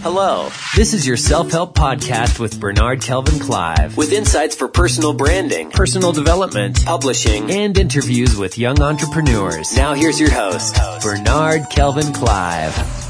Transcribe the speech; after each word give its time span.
Hello, 0.00 0.48
this 0.76 0.94
is 0.94 1.04
your 1.04 1.16
self 1.16 1.50
help 1.50 1.74
podcast 1.74 2.38
with 2.38 2.60
Bernard 2.60 3.02
Kelvin 3.02 3.40
Clive, 3.40 3.96
with 3.96 4.12
insights 4.12 4.54
for 4.54 4.68
personal 4.68 5.12
branding, 5.12 5.72
personal 5.72 6.12
development, 6.12 6.84
publishing, 6.84 7.50
and 7.50 7.76
interviews 7.76 8.36
with 8.36 8.58
young 8.58 8.80
entrepreneurs. 8.80 9.76
Now, 9.76 9.94
here's 9.94 10.20
your 10.20 10.30
host, 10.30 10.78
Bernard 11.02 11.68
Kelvin 11.70 12.12
Clive. 12.12 13.07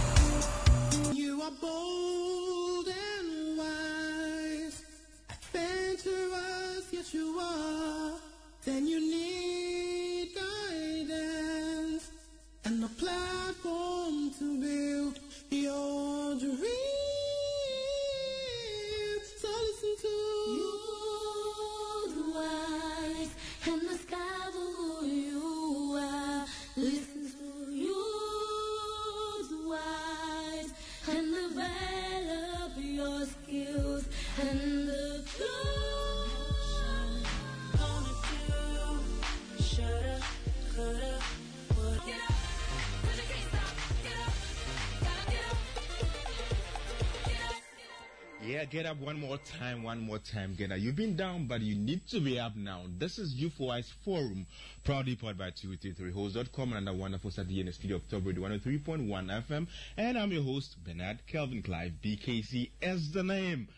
Yeah, 48.58 48.64
get 48.64 48.86
up 48.86 48.98
one 48.98 49.20
more 49.20 49.38
time, 49.38 49.84
one 49.84 50.00
more 50.00 50.18
time, 50.18 50.56
get 50.58 50.72
up. 50.72 50.80
You've 50.80 50.96
been 50.96 51.14
down, 51.14 51.46
but 51.46 51.60
you 51.60 51.76
need 51.76 52.08
to 52.08 52.18
be 52.18 52.40
up 52.40 52.56
now. 52.56 52.82
This 52.98 53.16
is 53.16 53.32
Youth 53.34 53.60
Wise 53.60 53.88
Forum, 54.04 54.46
proudly 54.82 55.14
powered 55.14 55.38
by 55.38 55.52
233host.com 55.52 56.72
and 56.72 56.88
under 56.88 57.00
wonderful 57.00 57.30
Saturday 57.30 57.60
in 57.60 57.66
the 57.66 57.72
studio 57.72 57.98
of 57.98 58.10
Top 58.10 58.26
Radio 58.26 58.42
103.1 58.42 59.46
FM. 59.46 59.68
And 59.96 60.18
I'm 60.18 60.32
your 60.32 60.42
host, 60.42 60.74
Bernard 60.84 61.20
Kelvin 61.28 61.62
Clive. 61.62 61.92
BKC 62.04 62.70
as 62.82 63.12
the 63.12 63.22
name. 63.22 63.68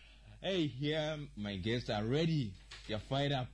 Hey, 0.40 0.68
here 0.68 1.18
my 1.36 1.56
guests 1.56 1.90
are 1.90 2.02
ready. 2.02 2.50
They're 2.88 3.02
fired 3.06 3.32
up. 3.32 3.48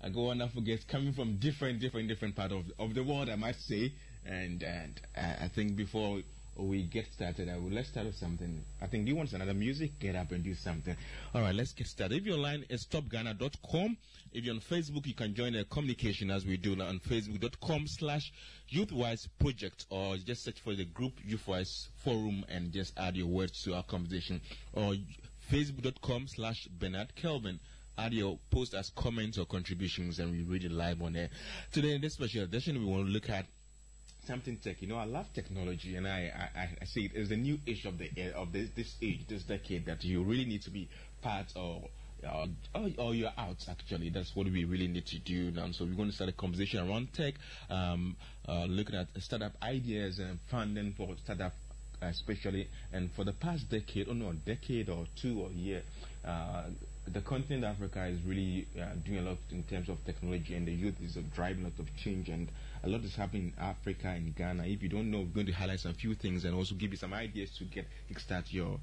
I 0.00 0.08
got 0.08 0.22
wonderful 0.22 0.62
guests 0.62 0.86
coming 0.86 1.12
from 1.12 1.36
different, 1.36 1.78
different, 1.78 2.08
different 2.08 2.34
part 2.34 2.52
of, 2.52 2.64
of 2.78 2.94
the 2.94 3.04
world, 3.04 3.28
I 3.28 3.36
must 3.36 3.66
say. 3.66 3.92
And 4.24 4.62
and 4.62 4.98
I, 5.14 5.44
I 5.44 5.50
think 5.54 5.76
before 5.76 6.22
we 6.58 6.82
get 6.82 7.06
started, 7.12 7.48
I 7.48 7.56
would 7.56 7.72
let's 7.72 7.88
start 7.88 8.06
with 8.06 8.16
something. 8.16 8.64
I 8.82 8.86
think 8.86 9.06
you 9.06 9.16
want 9.16 9.32
another 9.32 9.54
music? 9.54 9.98
Get 9.98 10.16
up 10.16 10.32
and 10.32 10.42
do 10.42 10.54
something. 10.54 10.96
All 11.34 11.42
right, 11.42 11.54
let's 11.54 11.72
get 11.72 11.86
started. 11.86 12.18
If 12.18 12.26
your 12.26 12.38
line 12.38 12.64
is 12.68 12.86
topghana.com, 12.86 13.96
if 14.32 14.44
you're 14.44 14.54
on 14.54 14.60
Facebook, 14.60 15.06
you 15.06 15.14
can 15.14 15.34
join 15.34 15.52
the 15.52 15.64
communication 15.64 16.30
as 16.30 16.44
we 16.44 16.56
do 16.56 16.76
now 16.76 16.86
on 16.86 17.00
facebook.com 17.00 17.86
slash 17.86 18.32
youthwise 18.72 19.28
project 19.38 19.86
or 19.90 20.16
just 20.16 20.44
search 20.44 20.60
for 20.60 20.74
the 20.74 20.84
group 20.84 21.12
youthwise 21.26 21.88
forum 21.96 22.44
and 22.48 22.72
just 22.72 22.92
add 22.98 23.16
your 23.16 23.26
words 23.26 23.62
to 23.62 23.74
our 23.74 23.82
conversation 23.84 24.40
or 24.74 24.94
facebook.com 25.50 26.26
slash 26.28 26.68
Bernard 26.78 27.14
Kelvin 27.14 27.60
add 27.98 28.14
your 28.14 28.38
post 28.50 28.74
as 28.74 28.90
comments 28.90 29.38
or 29.38 29.44
contributions 29.44 30.20
and 30.20 30.30
we 30.30 30.42
read 30.42 30.64
it 30.64 30.70
live 30.70 31.02
on 31.02 31.16
air. 31.16 31.28
Today 31.72 31.94
in 31.94 32.00
this 32.00 32.14
special 32.14 32.44
edition 32.44 32.78
we 32.78 32.84
want 32.84 33.06
to 33.06 33.12
look 33.12 33.28
at 33.28 33.46
something 34.28 34.58
tech. 34.58 34.80
You 34.80 34.88
know, 34.88 34.96
I 34.96 35.06
love 35.06 35.26
technology, 35.34 35.96
and 35.96 36.06
I, 36.06 36.50
I, 36.54 36.60
I 36.60 36.86
it 36.94 37.12
is 37.14 37.30
the 37.30 37.36
new 37.36 37.58
age 37.66 37.84
of 37.86 37.98
the 37.98 38.10
of 38.36 38.52
this, 38.52 38.68
this 38.76 38.94
age, 39.02 39.26
this 39.28 39.42
decade 39.42 39.86
that 39.86 40.04
you 40.04 40.22
really 40.22 40.44
need 40.44 40.62
to 40.62 40.70
be 40.70 40.88
part 41.22 41.46
of. 41.56 41.82
Uh, 42.28 42.46
or, 42.74 42.88
or 42.98 43.14
you're 43.14 43.30
out 43.38 43.64
actually 43.70 44.10
that's 44.10 44.34
what 44.34 44.44
we 44.46 44.64
really 44.64 44.88
need 44.88 45.06
to 45.06 45.20
do 45.20 45.52
now 45.52 45.70
so 45.70 45.84
we're 45.84 45.94
going 45.94 46.08
to 46.08 46.14
start 46.16 46.28
a 46.28 46.32
conversation 46.32 46.80
around 46.80 47.06
tech 47.14 47.34
um, 47.70 48.16
uh, 48.48 48.64
looking 48.64 48.96
at 48.96 49.06
startup 49.20 49.52
ideas 49.62 50.18
and 50.18 50.36
funding 50.50 50.92
for 50.96 51.14
startup 51.22 51.52
especially 52.02 52.68
and 52.92 53.08
for 53.12 53.22
the 53.22 53.32
past 53.34 53.70
decade 53.70 54.08
or 54.08 54.14
no 54.14 54.32
decade 54.44 54.88
or 54.88 55.06
two 55.14 55.40
or 55.40 55.50
year 55.52 55.80
uh, 56.24 56.64
the 57.12 57.20
continent 57.20 57.64
of 57.64 57.70
Africa 57.70 58.06
is 58.06 58.20
really 58.22 58.66
uh, 58.80 58.86
doing 59.04 59.18
a 59.18 59.22
lot 59.22 59.38
in 59.50 59.62
terms 59.64 59.88
of 59.88 60.04
technology, 60.04 60.54
and 60.54 60.66
the 60.66 60.72
youth 60.72 60.96
is 61.02 61.16
uh, 61.16 61.20
driving 61.34 61.64
a 61.64 61.68
lot 61.68 61.78
of 61.78 61.96
change, 61.96 62.28
and 62.28 62.48
a 62.84 62.88
lot 62.88 63.02
is 63.02 63.14
happening 63.14 63.52
in 63.56 63.62
Africa 63.62 64.08
and 64.08 64.34
Ghana. 64.34 64.64
If 64.66 64.82
you 64.82 64.88
don't 64.88 65.10
know, 65.10 65.20
we're 65.20 65.26
going 65.34 65.46
to 65.46 65.52
highlight 65.52 65.80
some 65.80 65.94
few 65.94 66.14
things 66.14 66.44
and 66.44 66.54
also 66.54 66.74
give 66.74 66.90
you 66.90 66.96
some 66.96 67.12
ideas 67.12 67.50
to 67.58 67.64
get 67.64 67.86
kickstart 68.10 68.52
your 68.52 68.78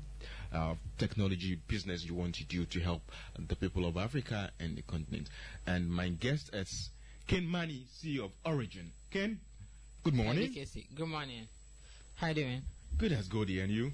uh, 0.53 0.75
technology 0.97 1.59
business 1.67 2.03
you 2.03 2.13
want 2.15 2.35
to 2.35 2.43
do 2.45 2.65
to 2.65 2.79
help 2.79 3.01
the 3.47 3.55
people 3.55 3.85
of 3.85 3.97
Africa 3.97 4.51
and 4.59 4.77
the 4.77 4.81
continent. 4.81 5.27
And 5.67 5.89
my 5.89 6.09
guest 6.09 6.49
is 6.53 6.89
Kane 7.27 7.47
Mani, 7.47 7.85
CEO 8.01 8.25
of 8.25 8.31
Origgin. 8.45 8.89
Ken, 9.11 9.39
good 10.03 10.13
morning. 10.13 10.51
Hey, 10.53 10.85
Good 10.95 11.07
morning. 11.07 11.47
How 12.15 12.27
are 12.27 12.29
you 12.29 12.35
doing? 12.35 12.61
Good 12.97 13.11
as 13.11 13.27
Goldie, 13.27 13.59
and 13.59 13.71
you? 13.71 13.91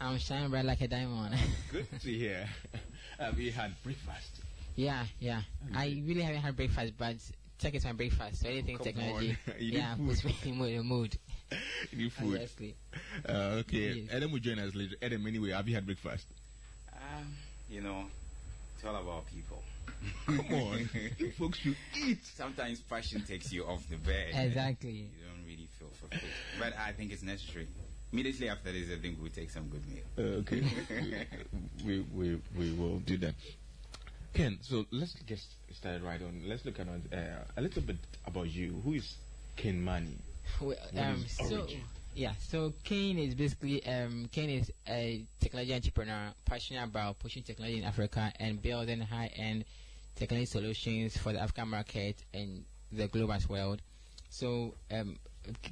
I'm 0.00 0.18
shining 0.18 0.50
bright 0.50 0.64
like 0.64 0.80
a 0.80 0.88
diamond. 0.88 1.34
Good 1.72 1.86
to 2.02 2.12
hear. 2.12 2.46
Have 3.18 3.38
you 3.38 3.52
had 3.52 3.72
breakfast? 3.82 4.40
yeah, 4.76 5.04
yeah. 5.20 5.42
I 5.74 6.02
really 6.04 6.22
haven't 6.22 6.42
had 6.42 6.56
breakfast, 6.56 6.94
but 6.98 7.16
tech 7.58 7.74
is 7.74 7.84
my 7.84 7.92
breakfast. 7.92 8.42
So 8.42 8.48
anything 8.48 8.76
Come 8.76 8.84
technology. 8.84 9.36
You 9.58 9.78
yeah, 9.78 9.94
food. 9.96 10.08
puts 10.08 10.24
me 10.24 10.36
in 10.44 10.56
mood. 10.56 10.70
in 10.72 10.86
mood. 10.86 11.18
You 11.92 12.10
food. 12.10 12.36
Honestly. 12.38 12.74
Uh, 13.28 13.62
okay. 13.62 13.92
Yes. 13.92 14.12
Adam 14.12 14.32
will 14.32 14.40
join 14.40 14.58
us 14.58 14.74
later. 14.74 14.96
Adam, 15.00 15.26
anyway, 15.26 15.50
have 15.50 15.68
you 15.68 15.74
had 15.74 15.86
breakfast? 15.86 16.26
Um, 16.92 17.34
you 17.70 17.80
know, 17.80 18.04
it's 18.74 18.84
all 18.84 18.96
about 18.96 19.26
people. 19.26 19.62
Come 20.26 20.54
on. 20.54 20.88
you 21.18 21.30
folks 21.32 21.58
should 21.58 21.76
eat. 21.96 22.24
Sometimes 22.24 22.80
passion 22.80 23.22
takes 23.22 23.52
you 23.52 23.64
off 23.64 23.88
the 23.88 23.96
bed. 23.96 24.32
Exactly. 24.34 24.90
You 24.90 25.08
don't 25.28 25.46
really 25.46 25.68
feel 25.78 25.88
fulfilled. 26.00 26.32
But 26.58 26.74
I 26.76 26.92
think 26.92 27.12
it's 27.12 27.22
necessary. 27.22 27.68
Immediately 28.14 28.48
after 28.48 28.70
this, 28.70 28.86
I 28.92 29.00
think 29.02 29.18
we'll 29.20 29.32
take 29.32 29.50
some 29.50 29.66
good 29.66 29.82
meal. 29.88 30.04
Uh, 30.16 30.38
okay. 30.38 30.62
we, 31.84 31.98
we, 32.14 32.40
we 32.56 32.70
will 32.74 33.00
do 33.00 33.16
that. 33.16 33.34
Ken, 34.32 34.56
so 34.62 34.86
let's 34.92 35.14
get 35.26 35.40
started 35.72 36.00
right 36.04 36.22
on. 36.22 36.42
Let's 36.46 36.64
look 36.64 36.78
at 36.78 36.86
uh, 36.86 37.18
a 37.56 37.60
little 37.60 37.82
bit 37.82 37.96
about 38.24 38.48
you. 38.48 38.80
Who 38.84 38.92
is 38.92 39.16
Kane 39.56 39.82
Mani? 39.82 40.16
Well, 40.60 40.76
What 40.92 41.04
um, 41.04 41.24
so 41.26 41.44
Origgin? 41.44 41.80
yeah, 42.14 42.34
so 42.38 42.72
Kane 42.84 43.18
is 43.18 43.34
basically 43.34 43.84
um, 43.84 44.28
Kane 44.30 44.50
is 44.50 44.70
a 44.88 45.24
technology 45.40 45.74
entrepreneur 45.74 46.32
passionate 46.44 46.84
about 46.84 47.18
pushing 47.18 47.42
technology 47.42 47.78
in 47.78 47.84
Africa 47.84 48.32
and 48.38 48.62
building 48.62 49.00
high-end 49.00 49.64
technology 50.14 50.46
solutions 50.46 51.16
for 51.16 51.32
the 51.32 51.40
African 51.40 51.66
market 51.68 52.14
and 52.32 52.64
the 52.92 53.08
global 53.08 53.32
as 53.32 53.48
well. 53.48 53.76
So 54.30 54.74
um, 54.92 55.16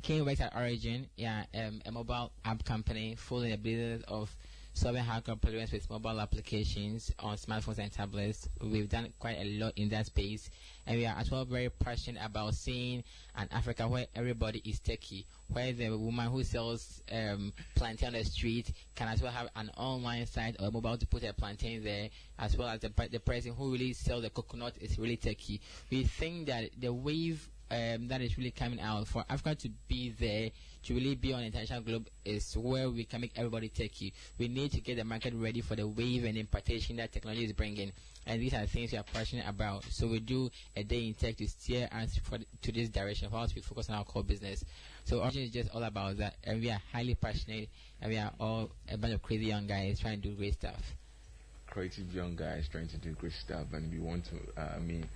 Kane 0.03 0.25
works 0.25 0.41
at 0.41 0.55
Origgin, 0.55 1.06
yeah, 1.16 1.44
um, 1.55 1.81
a 1.87 1.93
mobile 1.93 2.33
app 2.44 2.65
company 2.65 3.15
full 3.15 3.43
in 3.43 3.50
the 3.50 3.56
business 3.56 4.03
of 4.09 4.34
solving 4.75 5.05
hacker 5.05 5.37
problems 5.37 5.71
with 5.71 5.88
mobile 5.91 6.19
applications 6.19 7.12
on 7.19 7.37
smartphones 7.37 7.78
and 7.78 7.93
tablets. 7.93 8.49
We've 8.60 8.88
done 8.88 9.12
quite 9.19 9.38
a 9.38 9.44
lot 9.59 9.75
in 9.77 9.88
that 9.91 10.06
space, 10.06 10.49
and 10.87 10.99
we 10.99 11.06
are 11.06 11.16
as 11.19 11.31
well 11.31 11.44
very 11.44 11.69
passionate 11.69 12.22
about 12.25 12.55
seeing 12.55 13.05
an 13.37 13.49
Africa 13.53 13.87
where 13.87 14.06
everybody 14.15 14.62
is 14.65 14.81
techie, 14.81 15.25
where 15.49 15.72
the 15.72 15.91
woman 15.91 16.31
who 16.31 16.43
sells 16.43 17.03
um, 17.12 17.53
plantain 17.75 18.09
on 18.09 18.12
the 18.15 18.25
street 18.25 18.72
can 18.94 19.09
as 19.09 19.22
well 19.22 19.33
have 19.33 19.49
an 19.56 19.71
online 19.77 20.27
site 20.27 20.56
or 20.59 20.71
mobile 20.71 20.97
to 20.97 21.06
put 21.06 21.22
her 21.22 21.33
plantain 21.33 21.84
there, 21.84 22.09
as 22.39 22.56
well 22.56 22.69
as 22.69 22.81
the, 22.81 22.91
the 23.10 23.21
person 23.21 23.53
who 23.53 23.72
really 23.72 23.93
sells 23.93 24.22
the 24.22 24.31
coconut 24.31 24.75
is 24.81 24.99
really 24.99 25.16
techie. 25.16 25.60
We 25.91 26.04
think 26.04 26.47
that 26.47 26.71
the 26.78 26.93
wave 26.93 27.47
um, 27.72 28.09
that 28.09 28.21
is 28.21 28.37
really 28.37 28.50
coming 28.50 28.81
out 28.81 29.09
for 29.09 29.25
Africa 29.31 29.55
to 29.55 29.71
be 29.88 30.10
there, 30.10 30.50
to 30.84 30.94
really 30.94 31.15
be 31.15 31.33
on 31.33 31.43
international 31.43 31.81
globe, 31.81 32.09
is 32.25 32.55
where 32.55 32.91
we 32.91 33.04
can 33.04 33.22
make 33.22 33.33
everybody 33.34 33.71
techie. 33.71 34.13
We 34.39 34.48
need 34.48 34.72
to 34.72 34.80
get 34.80 34.97
the 34.98 35.04
market 35.04 35.33
ready 35.34 35.63
for 35.63 35.74
the 35.74 35.89
wave 35.89 36.24
and 36.24 36.36
impartation 36.36 36.97
that 36.97 37.13
technology 37.13 37.47
is 37.47 37.53
bringing. 37.53 37.92
And 38.27 38.42
these 38.42 38.53
are 38.53 38.66
things 38.66 38.92
we 38.92 38.98
are 38.98 39.04
passionate 39.04 39.48
about. 39.48 39.84
So 39.84 40.07
we 40.07 40.21
do 40.21 40.51
a 40.77 40.83
day 40.84 41.07
in 41.07 41.15
tech 41.15 41.36
to 41.39 41.48
steer 41.48 41.89
us 41.92 42.21
to 42.60 42.72
this 42.72 42.91
direction 42.91 43.30
whilst 43.33 43.54
we 43.54 43.63
focus 43.63 43.89
on 43.89 43.97
our 43.97 44.04
core 44.04 44.22
business. 44.22 44.65
So 45.04 45.21
Origgin 45.21 45.45
is 45.45 45.51
just 45.51 45.71
all 45.75 45.83
about 45.83 46.18
that. 46.18 46.34
And 46.45 46.60
we 46.60 46.71
are 46.71 46.80
highly 46.92 47.15
passionate 47.15 47.71
and 48.03 48.10
we 48.10 48.18
are 48.18 48.33
all 48.39 48.71
a 48.91 48.98
bunch 48.98 49.15
of 49.15 49.22
crazy 49.22 49.47
young 49.47 49.66
guys 49.66 49.98
trying 49.98 50.21
to 50.21 50.28
do 50.28 50.34
great 50.34 50.54
stuff. 50.54 50.95
Creative 51.68 52.15
young 52.15 52.36
guys 52.36 52.68
trying 52.71 52.89
to 52.89 52.98
do 52.98 53.13
great 53.13 53.33
stuff, 53.33 53.65
and 53.72 53.91
we 53.91 53.98
want 53.98 54.27
to, 54.27 54.36
uh, 54.60 54.75
I 54.77 54.78
mean, 54.78 55.07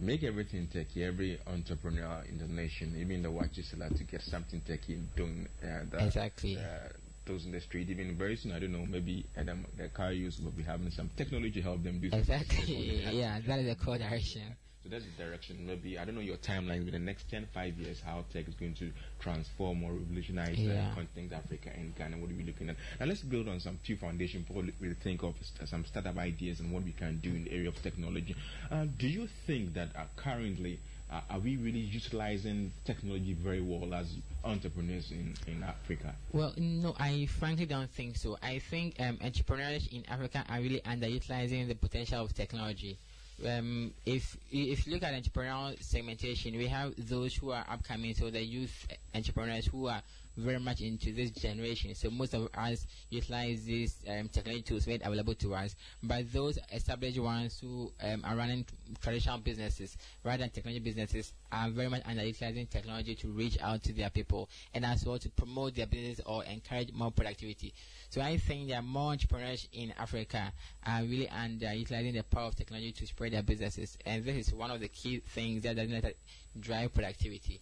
make 0.00 0.22
everything 0.22 0.66
techie. 0.66 1.06
Every 1.06 1.38
entrepreneur 1.46 2.22
in 2.28 2.38
the 2.38 2.46
nation, 2.46 2.94
even 2.98 3.22
the 3.22 3.30
watches, 3.30 3.72
like 3.76 3.96
to 3.96 4.04
get 4.04 4.22
something 4.22 4.60
techie 4.60 5.00
doing. 5.16 5.48
Uh, 5.62 5.84
the, 5.90 6.06
Exactly. 6.06 6.56
Uh, 6.56 6.88
those 7.26 7.46
in 7.46 7.52
the 7.52 7.60
street, 7.60 7.88
even 7.88 8.14
very 8.16 8.36
soon, 8.36 8.52
I 8.52 8.58
don't 8.58 8.72
know, 8.72 8.84
maybe 8.86 9.24
Adam, 9.36 9.64
the 9.78 9.88
car 9.88 10.12
use 10.12 10.38
will 10.40 10.50
be 10.50 10.62
having 10.62 10.90
some 10.90 11.10
technology 11.16 11.60
help 11.60 11.82
them 11.82 12.00
do. 12.00 12.10
Exactly. 12.12 13.02
Yeah, 13.12 13.40
that 13.46 13.60
is 13.60 13.66
the 13.66 13.74
core 13.82 13.98
direction. 13.98 14.56
So 14.84 14.90
that's 14.90 15.04
the 15.06 15.24
direction. 15.24 15.66
Maybe 15.66 15.98
I 15.98 16.04
don't 16.04 16.14
know 16.14 16.20
your 16.20 16.36
timeline. 16.36 16.86
In 16.86 16.90
the 16.90 16.98
next 16.98 17.30
10, 17.30 17.48
5 17.54 17.78
years, 17.78 18.02
how 18.04 18.22
tech 18.34 18.46
is 18.46 18.54
going 18.54 18.74
to 18.74 18.90
transform 19.18 19.82
or 19.82 19.92
revolutionize 19.92 20.58
Yeah. 20.58 20.90
uh, 20.90 20.94
continent 20.94 21.32
Africa 21.32 21.70
and 21.74 21.96
Ghana. 21.96 22.18
What 22.18 22.30
are 22.30 22.34
we 22.34 22.42
looking 22.44 22.68
at? 22.68 22.76
Now 23.00 23.06
let's 23.06 23.22
build 23.22 23.48
on 23.48 23.60
some 23.60 23.78
few 23.82 23.96
foundation 23.96 24.44
Probably 24.44 24.74
we 24.80 24.88
we 24.88 24.94
think 24.94 25.22
of 25.22 25.34
st- 25.40 25.68
some 25.70 25.86
startup 25.86 26.18
ideas 26.18 26.60
and 26.60 26.70
what 26.70 26.82
we 26.84 26.92
can 26.92 27.18
do 27.20 27.30
in 27.30 27.44
the 27.44 27.52
area 27.52 27.68
of 27.68 27.80
technology. 27.82 28.36
Uh, 28.70 28.84
do 28.98 29.08
you 29.08 29.26
think 29.46 29.72
that 29.72 29.88
uh, 29.96 30.04
currently 30.16 30.78
uh, 31.10 31.20
are 31.30 31.38
we 31.38 31.56
really 31.56 31.78
utilizing 31.80 32.70
technology 32.84 33.32
very 33.32 33.62
well 33.62 33.94
as 33.94 34.06
entrepreneurs 34.44 35.10
in, 35.12 35.34
in 35.46 35.62
Africa? 35.62 36.14
Well, 36.32 36.52
no, 36.58 36.94
I 36.98 37.24
frankly 37.26 37.64
don't 37.64 37.90
think 37.90 38.16
so. 38.16 38.36
I 38.42 38.58
think 38.58 38.96
um, 39.00 39.18
entrepreneurs 39.22 39.86
in 39.90 40.04
Africa 40.08 40.44
are 40.48 40.60
really 40.60 40.80
underutilizing 40.80 41.68
the 41.68 41.74
potential 41.74 42.22
of 42.22 42.34
technology. 42.34 42.98
Um, 43.44 43.92
if 44.06 44.36
if 44.50 44.86
you 44.86 44.92
look 44.94 45.02
at 45.02 45.12
entrepreneurial 45.12 45.80
segmentation, 45.82 46.56
we 46.56 46.68
have 46.68 46.94
those 46.96 47.34
who 47.34 47.50
are 47.50 47.64
upcoming, 47.68 48.14
so 48.14 48.30
the 48.30 48.42
youth 48.42 48.86
entrepreneurs 49.14 49.66
who 49.66 49.88
are 49.88 50.02
very 50.36 50.58
much 50.58 50.80
into 50.80 51.12
this 51.12 51.30
generation. 51.30 51.94
So 51.94 52.10
most 52.10 52.34
of 52.34 52.48
us 52.56 52.86
utilize 53.10 53.64
these 53.64 53.96
um, 54.08 54.28
technology 54.28 54.62
tools 54.62 54.86
made 54.86 55.02
available 55.04 55.34
to 55.34 55.54
us. 55.54 55.76
But 56.02 56.32
those 56.32 56.58
established 56.72 57.18
ones 57.18 57.58
who 57.60 57.92
um, 58.02 58.22
are 58.24 58.36
running 58.36 58.66
traditional 59.00 59.38
businesses 59.38 59.96
rather 60.24 60.38
than 60.38 60.50
technology 60.50 60.80
businesses 60.80 61.32
are 61.52 61.70
very 61.70 61.88
much 61.88 62.02
underutilizing 62.04 62.68
technology 62.68 63.14
to 63.16 63.28
reach 63.28 63.58
out 63.60 63.82
to 63.84 63.92
their 63.92 64.10
people 64.10 64.48
and 64.74 64.84
as 64.84 65.04
well 65.04 65.18
to 65.18 65.30
promote 65.30 65.74
their 65.74 65.86
business 65.86 66.20
or 66.26 66.44
encourage 66.44 66.92
more 66.92 67.10
productivity. 67.10 67.72
So 68.10 68.20
I 68.20 68.36
think 68.36 68.68
that 68.68 68.84
more 68.84 69.10
entrepreneurs 69.10 69.68
in 69.72 69.92
Africa 69.98 70.52
are 70.86 71.02
really 71.02 71.26
underutilizing 71.26 72.14
the 72.14 72.22
power 72.22 72.44
of 72.44 72.56
technology 72.56 72.92
to 72.92 73.06
spread 73.06 73.32
their 73.32 73.42
businesses, 73.42 73.98
and 74.06 74.24
this 74.24 74.46
is 74.48 74.54
one 74.54 74.70
of 74.70 74.78
the 74.78 74.86
key 74.86 75.18
things 75.18 75.62
that 75.64 75.74
doesn't 75.74 76.14
drive 76.60 76.94
productivity. 76.94 77.60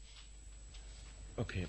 Okay, 1.39 1.65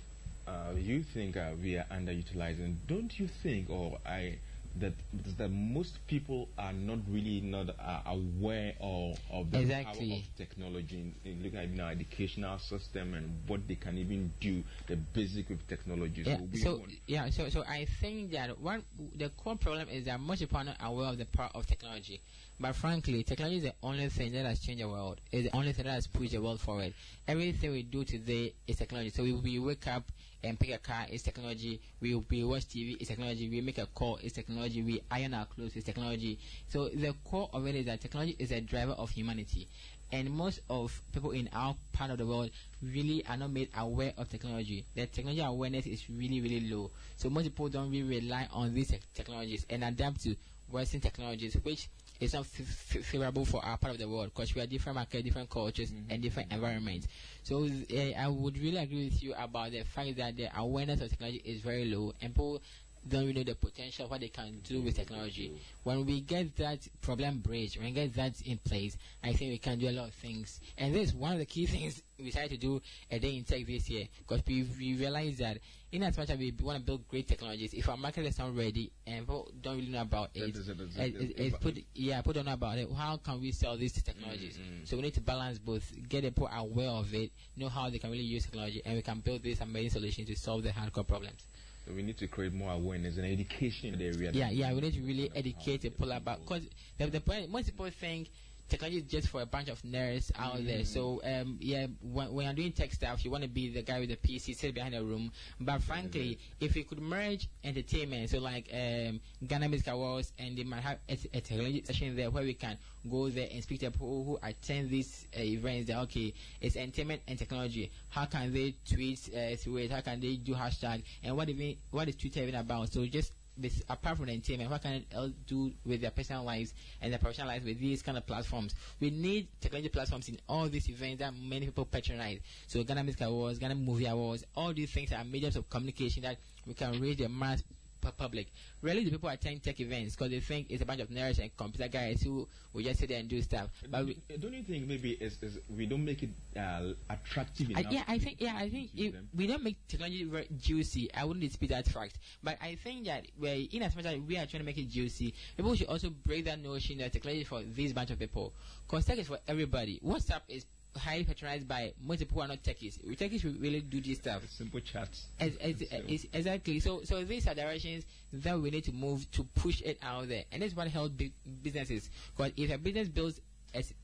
uh, 0.48 0.74
you 0.75 1.04
think 1.04 1.38
uh, 1.38 1.51
we 1.62 1.78
are 1.78 1.86
underutilizing? 1.92 2.75
Don't 2.88 3.18
you 3.19 3.28
think, 3.28 3.69
or 3.69 3.98
I, 4.06 4.38
that 4.80 4.94
that 5.38 5.50
most 5.51 6.06
people 6.07 6.50
are 6.57 6.74
not 6.74 7.00
really 7.10 7.42
not 7.42 7.69
uh, 7.80 8.01
aware 8.07 8.74
of, 8.81 9.18
of 9.31 9.51
the 9.51 9.60
Exactly. 9.60 10.10
power 10.10 10.18
of 10.19 10.24
technology 10.38 10.98
in, 11.24 11.31
in 11.31 11.44
looking 11.44 11.60
at 11.60 11.69
you 11.69 11.75
know, 11.78 11.88
educational 11.88 12.57
system 12.60 13.13
and 13.13 13.30
what 13.48 13.68
they 13.68 13.75
can 13.75 13.98
even 13.98 14.31
do 14.40 14.63
the 14.88 14.95
basic 14.95 15.50
with 15.50 15.68
technology. 15.68 16.24
Yeah, 16.24 16.38
we 16.51 16.57
so 16.57 16.81
yeah, 17.07 17.30
so 17.30 17.50
so 17.50 17.63
I 17.68 17.86
think 17.86 18.31
that 18.31 18.57
one 18.60 18.84
the 19.16 19.30
core 19.30 19.56
problem 19.57 19.90
is 19.90 20.06
that 20.06 20.19
most 20.19 20.40
people 20.40 20.57
are 20.57 20.63
not 20.63 20.78
aware 20.81 21.07
of 21.07 21.18
the 21.18 21.25
power 21.25 21.50
of 21.54 21.66
technology. 21.68 22.22
But 22.59 22.75
frankly, 22.75 23.23
technology 23.23 23.57
is 23.57 23.63
the 23.63 23.73
only 23.83 24.07
thing 24.09 24.31
that 24.33 24.45
has 24.45 24.59
changed 24.59 24.83
the 24.83 24.88
world. 24.88 25.19
It's 25.31 25.50
the 25.50 25.55
only 25.55 25.73
thing 25.73 25.85
that 25.85 25.94
has 25.94 26.07
pushed 26.07 26.31
the 26.31 26.41
world 26.41 26.61
forward. 26.61 26.94
Everything 27.27 27.71
we 27.71 27.83
do 27.83 28.03
today 28.05 28.53
is 28.67 28.77
technology. 28.77 29.09
So 29.09 29.23
we, 29.23 29.33
we 29.33 29.59
wake 29.59 29.88
up 29.88 30.03
and 30.44 30.59
pick 30.59 30.71
a 30.71 30.77
car, 30.77 31.05
it's 31.09 31.23
technology. 31.23 31.79
We, 32.00 32.15
we 32.15 32.44
watch 32.44 32.65
TV, 32.65 32.95
it's 33.00 33.09
technology. 33.09 33.50
We 33.50 33.61
make 33.61 33.77
a 33.79 33.85
call, 33.88 34.19
it's 34.21 34.33
technology. 34.33 34.81
We 34.81 35.01
iron 35.09 35.33
our 35.33 35.45
clothes, 35.45 35.75
it's 35.75 35.85
technology. 35.85 36.38
So 36.67 36.89
the 36.89 37.13
core 37.25 37.50
of 37.53 37.65
it 37.67 37.75
is 37.75 37.85
that 37.88 38.01
technology 38.01 38.35
is 38.39 38.51
a 38.51 38.61
driver 38.61 38.94
of 38.94 39.09
humanity. 39.09 39.67
And 40.11 40.29
most 40.29 40.59
of 40.69 41.01
people 41.11 41.31
in 41.31 41.49
our 41.53 41.75
part 41.91 42.11
of 42.11 42.19
the 42.19 42.25
world 42.25 42.51
really 42.83 43.25
are 43.25 43.35
not 43.35 43.49
made 43.49 43.69
aware 43.75 44.13
of 44.17 44.29
technology. 44.29 44.85
Their 44.95 45.07
technology 45.07 45.41
awareness 45.41 45.88
is 45.88 46.07
really, 46.09 46.39
really 46.39 46.69
low. 46.69 46.91
So 47.17 47.29
most 47.29 47.45
people 47.45 47.67
don't 47.69 47.89
really 47.89 48.21
rely 48.21 48.47
on 48.51 48.73
these 48.75 48.89
tech- 48.89 49.01
technologies 49.15 49.65
and 49.69 49.83
adapt 49.83 50.21
to 50.23 50.35
Western 50.69 51.01
technologies, 51.01 51.56
which 51.63 51.89
is 52.23 52.33
not 52.33 52.41
f- 52.45 52.59
f- 52.95 53.05
favorable 53.05 53.45
for 53.45 53.63
our 53.65 53.77
part 53.77 53.93
of 53.93 53.99
the 53.99 54.07
world 54.07 54.31
because 54.33 54.55
we 54.55 54.61
are 54.61 54.65
different 54.67 54.95
market, 54.95 55.23
different 55.23 55.49
cultures, 55.49 55.91
and 56.09 56.21
different 56.21 56.51
environments. 56.51 57.07
So 57.43 57.65
uh, 57.65 57.95
I 58.17 58.27
would 58.27 58.57
really 58.57 58.77
agree 58.77 59.05
with 59.05 59.21
you 59.23 59.33
about 59.37 59.71
the 59.71 59.83
fact 59.83 60.15
that 60.17 60.35
the 60.37 60.49
awareness 60.57 61.01
of 61.01 61.09
technology 61.09 61.41
is 61.45 61.61
very 61.61 61.85
low, 61.85 62.13
and 62.21 62.33
people 62.33 62.61
don't 63.07 63.21
really 63.21 63.33
know 63.33 63.44
the 63.44 63.55
potential 63.55 64.05
of 64.05 64.11
what 64.11 64.21
they 64.21 64.29
can 64.29 64.59
do 64.63 64.81
with 64.81 64.95
technology. 64.95 65.51
When 65.83 66.05
we 66.05 66.21
get 66.21 66.55
that 66.57 66.88
problem 67.01 67.39
bridge, 67.39 67.77
when 67.77 67.88
we 67.88 67.91
get 67.91 68.13
that 68.15 68.41
in 68.41 68.57
place, 68.59 68.97
I 69.23 69.33
think 69.33 69.51
we 69.51 69.57
can 69.57 69.77
do 69.79 69.89
a 69.89 69.91
lot 69.91 70.07
of 70.07 70.13
things. 70.13 70.59
And 70.77 70.94
this 70.95 71.09
is 71.09 71.13
one 71.15 71.33
of 71.33 71.39
the 71.39 71.45
key 71.45 71.65
things 71.67 72.01
we 72.17 72.25
decided 72.25 72.51
to 72.51 72.57
do 72.57 72.81
a 73.11 73.19
day 73.19 73.35
in 73.35 73.44
tech 73.44 73.65
this 73.65 73.89
year 73.89 74.07
because 74.19 74.44
we, 74.47 74.63
we 74.79 74.95
realized 74.95 75.39
that 75.39 75.57
in 75.91 76.01
as 76.03 76.17
much 76.17 76.29
as 76.29 76.38
we 76.39 76.51
want 76.61 76.79
to 76.79 76.83
build 76.83 77.07
great 77.07 77.27
technologies, 77.27 77.73
if 77.73 77.88
our 77.89 77.97
market 77.97 78.25
is 78.25 78.39
not 78.39 78.55
ready 78.55 78.91
and 79.06 79.19
people 79.27 79.51
don't 79.61 79.75
really 79.77 79.91
know 79.91 80.01
about 80.01 80.29
it, 80.33 80.56
is 80.56 80.69
it, 80.97 81.11
it. 81.19 81.21
it- 81.21 81.39
it- 81.39 81.59
put, 81.59 81.77
yeah, 81.94 82.17
people 82.21 82.33
don't 82.33 82.45
know 82.45 82.53
about 82.53 82.77
it. 82.77 82.89
How 82.97 83.17
can 83.17 83.39
we 83.41 83.51
sell 83.51 83.77
these 83.77 83.94
technologies? 84.01 84.57
So 84.85 84.95
we 84.95 85.03
need 85.03 85.13
to 85.15 85.21
balance 85.21 85.59
both, 85.59 85.91
get 86.09 86.23
people 86.23 86.49
aware 86.51 86.89
of 86.89 87.13
it, 87.13 87.31
know 87.57 87.69
how 87.69 87.89
they 87.89 87.99
can 87.99 88.09
really 88.11 88.23
use 88.23 88.45
technology, 88.45 88.81
and 88.85 88.95
we 88.95 89.01
can 89.01 89.19
build 89.19 89.44
these 89.44 89.61
amazing 89.61 89.91
solutions 89.91 90.27
to 90.29 90.35
solve 90.35 90.63
the 90.63 90.69
hardcore 90.69 91.06
problems. 91.07 91.45
We 91.88 92.01
need 92.01 92.18
to 92.19 92.27
create 92.27 92.53
more 92.53 92.71
awareness 92.71 93.18
and 93.18 93.25
education 93.25 93.94
in 93.94 94.00
the 94.00 94.06
area. 94.06 94.31
Yeah, 94.33 94.50
yeah, 94.50 94.74
we 94.74 94.81
need 94.81 94.94
to 94.94 95.01
really 95.01 95.30
educate 95.35 95.81
people 95.81 96.12
about 96.12 96.39
because 96.39 96.63
the, 96.97 97.07
the 97.07 97.47
most 97.50 97.65
people 97.65 97.89
think 98.00 98.30
technology 98.69 98.98
is 98.98 99.04
just 99.04 99.30
for 99.30 99.42
a 99.42 99.45
bunch 99.45 99.69
of 99.69 99.81
nerds 99.83 100.31
out 100.38 100.63
there. 100.65 100.83
So 100.86 101.21
um, 101.24 101.57
yeah, 101.60 101.88
when, 102.01 102.33
when 102.33 102.45
you're 102.45 102.54
doing 102.54 102.71
tech 102.71 102.92
stuff, 102.94 103.24
you 103.24 103.31
want 103.31 103.44
to 103.44 103.50
be 103.50 103.69
the 103.69 103.81
guy 103.81 104.00
with 104.00 104.10
the 104.10 104.15
PC, 104.15 104.56
sit 104.56 104.74
behind 104.74 104.95
a 104.95 105.04
room. 105.04 105.31
But 105.60 105.81
frankly, 105.81 106.39
if 106.60 106.75
we 106.75 106.83
could 106.83 107.01
merge 107.01 107.50
entertainment, 107.63 108.30
so 108.30 108.39
like 108.39 108.69
um, 108.74 109.19
Ghana 109.45 109.69
Music 109.69 109.88
Awards, 109.88 110.33
and 110.39 110.57
they 110.57 110.63
might 110.63 110.81
have 110.81 111.00
a, 111.10 111.13
a 111.33 111.42
technology 111.42 111.83
session 111.86 112.15
there 112.15 112.30
where 112.30 112.44
we 112.44 112.54
can 112.54 112.77
go 113.10 113.30
there 113.30 113.48
and 113.51 113.62
speak 113.63 113.81
to 113.81 113.92
people 113.92 114.24
who 114.24 114.39
attend 114.48 114.89
these 114.89 115.27
uh, 115.38 115.42
events. 115.42 115.88
That 115.88 116.00
okay, 116.04 116.33
it's 116.62 116.75
entertainment 116.75 117.21
and 117.27 117.38
technology. 117.38 117.92
How 118.09 118.25
can 118.25 118.54
they 118.54 118.75
tweet 118.89 119.30
uh, 119.36 119.56
through 119.56 119.77
it? 119.77 119.92
How 119.92 120.01
can 120.01 120.19
they 120.19 120.36
do 120.36 120.54
hashtag? 120.54 121.04
And 121.24 121.36
what 121.36 121.50
even 121.50 121.75
what 121.92 122.07
is 122.09 122.16
Twitter 122.16 122.42
even 122.42 122.56
about? 122.56 122.92
So 122.92 123.06
just 123.06 123.33
this, 123.57 123.81
apart 123.89 124.17
from 124.17 124.27
the 124.27 124.33
entertainment, 124.33 124.71
what 124.71 124.81
can 124.81 124.94
it 124.94 125.47
do 125.47 125.71
with 125.85 126.01
their 126.01 126.11
personal 126.11 126.44
lives 126.44 126.73
and 127.01 127.11
their 127.11 127.19
professional 127.19 127.47
lives 127.47 127.65
with 127.65 127.79
these 127.79 128.01
kind 128.01 128.17
of 128.17 128.25
platforms? 128.25 128.75
We 129.00 129.09
need 129.09 129.47
technology 129.61 129.89
platforms 129.89 130.29
in 130.29 130.39
all 130.47 130.67
these 130.69 130.89
events 130.89 131.19
that 131.19 131.33
many 131.33 131.67
people 131.67 131.85
patronize. 131.85 132.39
So 132.67 132.83
Ghana 132.83 133.03
Music 133.03 133.21
Awards, 133.21 133.59
Ghana 133.59 133.75
Movie 133.75 134.05
Awards, 134.05 134.44
all 134.55 134.73
these 134.73 134.91
things 134.91 135.11
are 135.13 135.23
mediums 135.23 135.55
of 135.55 135.69
communication 135.69 136.23
that 136.23 136.38
we 136.65 136.73
can 136.73 137.00
reach 137.00 137.17
the 137.17 137.29
mass 137.29 137.63
public. 138.11 138.47
Really, 138.81 139.03
the 139.03 139.11
people 139.11 139.29
attend 139.29 139.63
tech 139.63 139.79
events 139.79 140.15
because 140.15 140.31
they 140.31 140.39
think 140.39 140.67
it's 140.69 140.81
a 140.81 140.85
bunch 140.85 141.01
of 141.01 141.09
nerds 141.09 141.39
and 141.39 141.55
computer 141.55 141.88
guys 141.88 142.21
who 142.21 142.47
will 142.73 142.83
just 142.83 143.00
sit 143.00 143.09
there 143.09 143.19
and 143.19 143.29
do 143.29 143.41
stuff. 143.41 143.69
But 143.89 144.05
we, 144.05 144.17
don't 144.39 144.53
you 144.53 144.63
think 144.63 144.88
maybe 144.88 145.11
it's, 145.11 145.38
it's, 145.41 145.57
we 145.69 145.85
don't 145.85 146.03
make 146.03 146.23
it 146.23 146.29
uh, 146.57 146.94
attractive 147.09 147.71
I, 147.75 147.81
enough? 147.81 147.94
yeah, 147.94 148.03
I 148.07 148.17
think 148.19 148.38
yeah, 148.39 148.55
I 148.55 148.69
think 148.69 148.89
if 148.95 149.13
we 149.35 149.47
don't 149.47 149.63
make 149.63 149.77
technology 149.88 150.23
very 150.23 150.47
juicy, 150.57 151.13
I 151.13 151.25
wouldn't 151.25 151.45
dispute 151.45 151.69
that 151.69 151.88
fact. 151.88 152.17
But 152.44 152.57
I 152.61 152.75
think 152.75 153.05
that 153.05 153.25
we 153.39 153.69
in 153.71 153.83
as 153.83 153.95
much 153.95 154.06
as 154.06 154.19
we 154.19 154.37
are 154.37 154.45
trying 154.45 154.61
to 154.61 154.66
make 154.66 154.78
it 154.78 154.89
juicy, 154.89 155.33
people 155.56 155.75
should 155.75 155.87
also 155.87 156.09
break 156.09 156.45
that 156.45 156.59
notion 156.61 156.97
that 156.99 157.13
technology 157.13 157.42
is 157.42 157.47
for 157.47 157.61
this 157.63 157.94
bunch 157.94 158.11
of 158.11 158.19
people. 158.19 158.54
Because 158.87 159.06
tech 159.06 159.18
is 159.18 159.28
for 159.28 159.39
everybody. 159.47 159.99
WhatsApp 160.06 160.42
is 160.49 160.66
highly 160.97 161.23
patronized 161.23 161.68
by 161.68 161.94
most 162.04 162.19
people 162.19 162.35
who 162.35 162.42
are 162.42 162.47
not 162.47 162.64
techies. 162.64 163.04
We 163.06 163.16
techies 163.16 163.44
really 163.62 163.81
do 163.81 164.00
this 164.02 164.19
stuff. 164.19 164.44
Simple 164.50 164.80
chats. 164.80 165.26
As, 165.40 165.56
as, 165.57 165.80
So- 165.80 165.95
is- 166.07 166.28
exactly. 166.33 166.80
So, 166.80 167.02
so 167.04 167.23
these 167.23 167.47
are 167.47 167.56
directions 167.56 168.06
that 168.33 168.59
we 168.59 168.69
need 168.71 168.83
to 168.85 168.92
move 168.92 169.30
to 169.31 169.44
push 169.56 169.81
it 169.81 169.97
out 170.04 170.28
there, 170.30 170.44
and 170.52 170.62
that's 170.62 170.76
what 170.76 170.88
helps 170.88 171.09
big 171.12 171.31
businesses. 171.62 172.09
Because 172.35 172.52
if 172.57 172.71
a 172.71 172.78
business 172.78 173.07
builds 173.07 173.40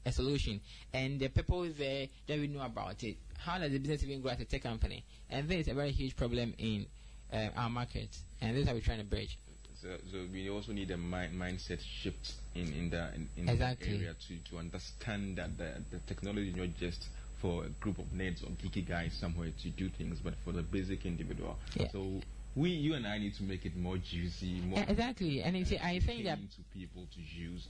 a 0.06 0.12
solution 0.12 0.60
and 0.94 1.20
the 1.20 1.28
people 1.28 1.62
there 1.78 2.08
don't 2.28 2.38
even 2.40 2.54
know 2.54 2.64
about 2.64 3.04
it, 3.04 3.18
how 3.38 3.60
does 3.60 3.72
the 3.72 3.78
business 3.78 4.04
even 4.04 4.20
grow 4.22 4.32
as 4.32 4.40
a 4.40 4.46
tech 4.46 4.64
company? 4.64 5.04
And 5.30 5.48
this 5.48 5.62
is 5.62 5.68
a 5.68 5.74
very 5.76 5.92
huge 5.92 6.16
problem 6.16 6.54
in 6.58 6.88
uh, 7.32 7.50
our 7.56 7.70
market, 7.70 8.18
and 8.42 8.56
this 8.56 8.64
is 8.64 8.68
how 8.68 8.74
we're 8.74 8.82
trying 8.82 8.98
to 8.98 9.04
bridge. 9.06 9.38
So, 9.82 9.88
so 10.12 10.18
we 10.32 10.50
also 10.50 10.74
need 10.74 10.92
a 10.92 10.98
mi- 10.98 11.30
mindset 11.34 11.80
shift 11.82 12.34
in 12.56 12.74
in 12.74 12.90
the 12.90 13.14
in, 13.16 13.30
in 13.38 13.50
Exactly. 13.50 13.88
the 13.88 13.96
area 13.96 14.16
to, 14.28 14.38
to 14.52 14.58
understand 14.58 15.38
that 15.38 15.58
the, 15.58 15.72
the 15.92 16.00
technology 16.00 16.50
is 16.50 16.56
not 16.56 16.76
just 16.78 17.08
for 17.38 17.64
a 17.64 17.70
group 17.82 17.98
of 18.00 18.06
nerds 18.08 18.44
or 18.44 18.50
geeky 18.62 18.86
guys 18.86 19.14
somewhere 19.14 19.50
to 19.62 19.70
do 19.70 19.88
things, 19.90 20.20
but 20.20 20.34
for 20.44 20.52
the 20.52 20.62
basic 20.62 21.06
individual. 21.06 21.58
Yeah. 21.76 21.88
So 21.92 22.22
we, 22.56 22.72
you 22.72 22.96
and 22.96 23.08
I, 23.08 23.18
need 23.18 23.36
to 23.36 23.44
make 23.44 23.66
it 23.66 23.78
more 23.78 23.98
juicy, 23.98 24.60
more 24.62 24.84
exactly. 24.88 25.42
And 25.42 25.66
see, 25.66 25.78
I 25.78 26.00
think 26.00 26.26
that 26.26 26.38
to 26.38 26.62
people 26.78 27.08
to 27.14 27.22
use. 27.40 27.68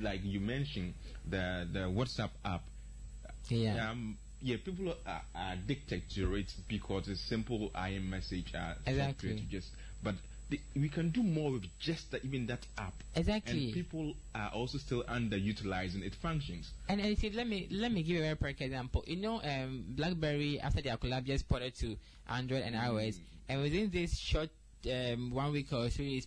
Like 0.00 0.20
you 0.24 0.40
mentioned, 0.40 0.94
the 1.28 1.66
the 1.72 1.80
WhatsApp 1.80 2.30
app. 2.44 2.62
yeah, 3.48 3.90
Um, 3.90 4.16
yeah, 4.42 4.56
people 4.64 4.94
are, 5.06 5.22
are 5.34 5.52
addicted 5.52 6.02
to 6.10 6.34
it 6.36 6.52
because 6.68 7.08
it's 7.08 7.20
simple 7.20 7.70
IM 7.74 8.08
message 8.10 8.52
uh, 8.54 8.74
Exactly. 8.86 9.44
just. 9.50 9.68
But 10.02 10.14
the, 10.50 10.60
we 10.76 10.88
can 10.88 11.10
do 11.10 11.22
more 11.22 11.52
with 11.52 11.66
just 11.78 12.10
the, 12.10 12.24
even 12.24 12.46
that 12.46 12.60
app. 12.76 12.92
Exactly. 13.14 13.66
And 13.66 13.74
people 13.74 14.14
are 14.34 14.50
also 14.50 14.78
still 14.78 15.02
underutilizing 15.04 16.04
its 16.04 16.16
functions. 16.16 16.70
And, 16.88 17.00
and 17.00 17.16
see, 17.16 17.30
let 17.30 17.46
me 17.46 17.68
let 17.70 17.92
me 17.92 18.02
give 18.02 18.16
you 18.16 18.18
a 18.18 18.24
very 18.24 18.36
practical 18.36 18.66
example. 18.66 19.04
You 19.06 19.16
know, 19.16 19.40
um, 19.42 19.84
BlackBerry 19.88 20.60
after 20.60 20.82
their 20.82 20.96
collab 20.96 21.24
just 21.24 21.48
ported 21.48 21.74
to 21.76 21.96
Android 22.28 22.62
and 22.62 22.74
iOS, 22.74 23.18
and 23.48 23.62
within 23.62 23.90
this 23.90 24.18
short 24.18 24.50
um, 24.86 25.30
one 25.30 25.52
week 25.52 25.72
or 25.72 25.88
three 25.88 26.08
weeks, 26.08 26.26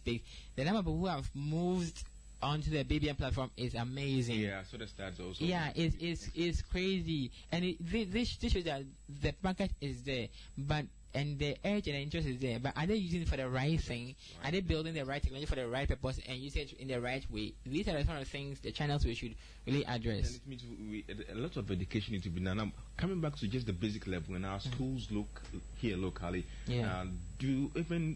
the 0.56 0.64
number 0.64 0.80
of 0.80 0.86
people 0.86 1.00
who 1.00 1.08
have 1.08 1.30
moved 1.34 2.04
onto 2.42 2.70
the 2.70 2.84
BBM 2.84 3.18
platform 3.18 3.50
is 3.58 3.74
amazing. 3.74 4.40
Yeah, 4.40 4.64
so 4.70 4.78
the 4.78 4.86
stats 4.86 5.20
also. 5.26 5.44
Yeah, 5.44 5.72
it's 5.76 5.96
it's 6.00 6.30
it's 6.36 6.62
crazy, 6.62 7.32
and 7.52 7.66
it, 7.66 7.78
this 7.80 8.38
this 8.38 8.52
shows 8.52 8.64
that 8.66 8.84
the 9.22 9.34
market 9.42 9.72
is 9.82 10.04
there, 10.04 10.28
but 10.58 10.86
and 11.14 11.38
the 11.40 11.56
urge 11.66 11.88
and 11.88 11.96
the 11.96 12.02
interest 12.02 12.28
is 12.28 12.38
there. 12.40 12.60
But 12.60 12.74
are 12.76 12.86
they 12.88 12.96
using 12.96 13.22
it 13.22 13.28
for 13.30 13.38
the 13.38 13.48
right 13.50 13.80
thing? 13.80 14.16
Are 14.44 14.52
they 14.52 14.62
building 14.62 14.94
the 14.94 15.06
right 15.06 15.22
technology 15.22 15.46
for 15.46 15.56
the 15.56 15.68
right 15.68 15.88
purpose 15.88 16.20
and 16.28 16.38
using 16.40 16.64
it 16.64 16.74
in 16.74 16.88
the 16.88 17.00
right 17.02 17.24
way? 17.32 17.54
These 17.66 17.88
are 17.88 17.94
the 17.94 18.06
sort 18.06 18.22
of 18.22 18.28
things 18.28 18.60
the 18.60 18.72
channels 18.72 19.06
we 19.06 19.14
should 19.16 19.36
really 19.68 19.86
And 19.86 19.96
address. 19.96 20.36
it 20.36 20.48
means 20.48 20.64
we, 20.90 21.06
a 21.32 21.36
lot 21.36 21.56
of 21.58 21.70
education 21.72 22.14
needs 22.14 22.24
to 22.26 22.30
be 22.30 22.42
done. 22.42 22.58
Now, 22.58 22.72
coming 22.98 23.22
back 23.22 23.36
to 23.38 23.48
just 23.48 23.66
the 23.68 23.74
basic 23.74 24.08
level, 24.08 24.34
when 24.34 24.46
our 24.46 24.60
schools 24.60 25.08
look 25.12 25.42
here 25.78 25.98
locally, 25.98 26.46
Mm. 26.68 26.76
Yeah. 26.76 27.02
uh, 27.02 27.06
do 27.40 27.72
even 27.76 28.16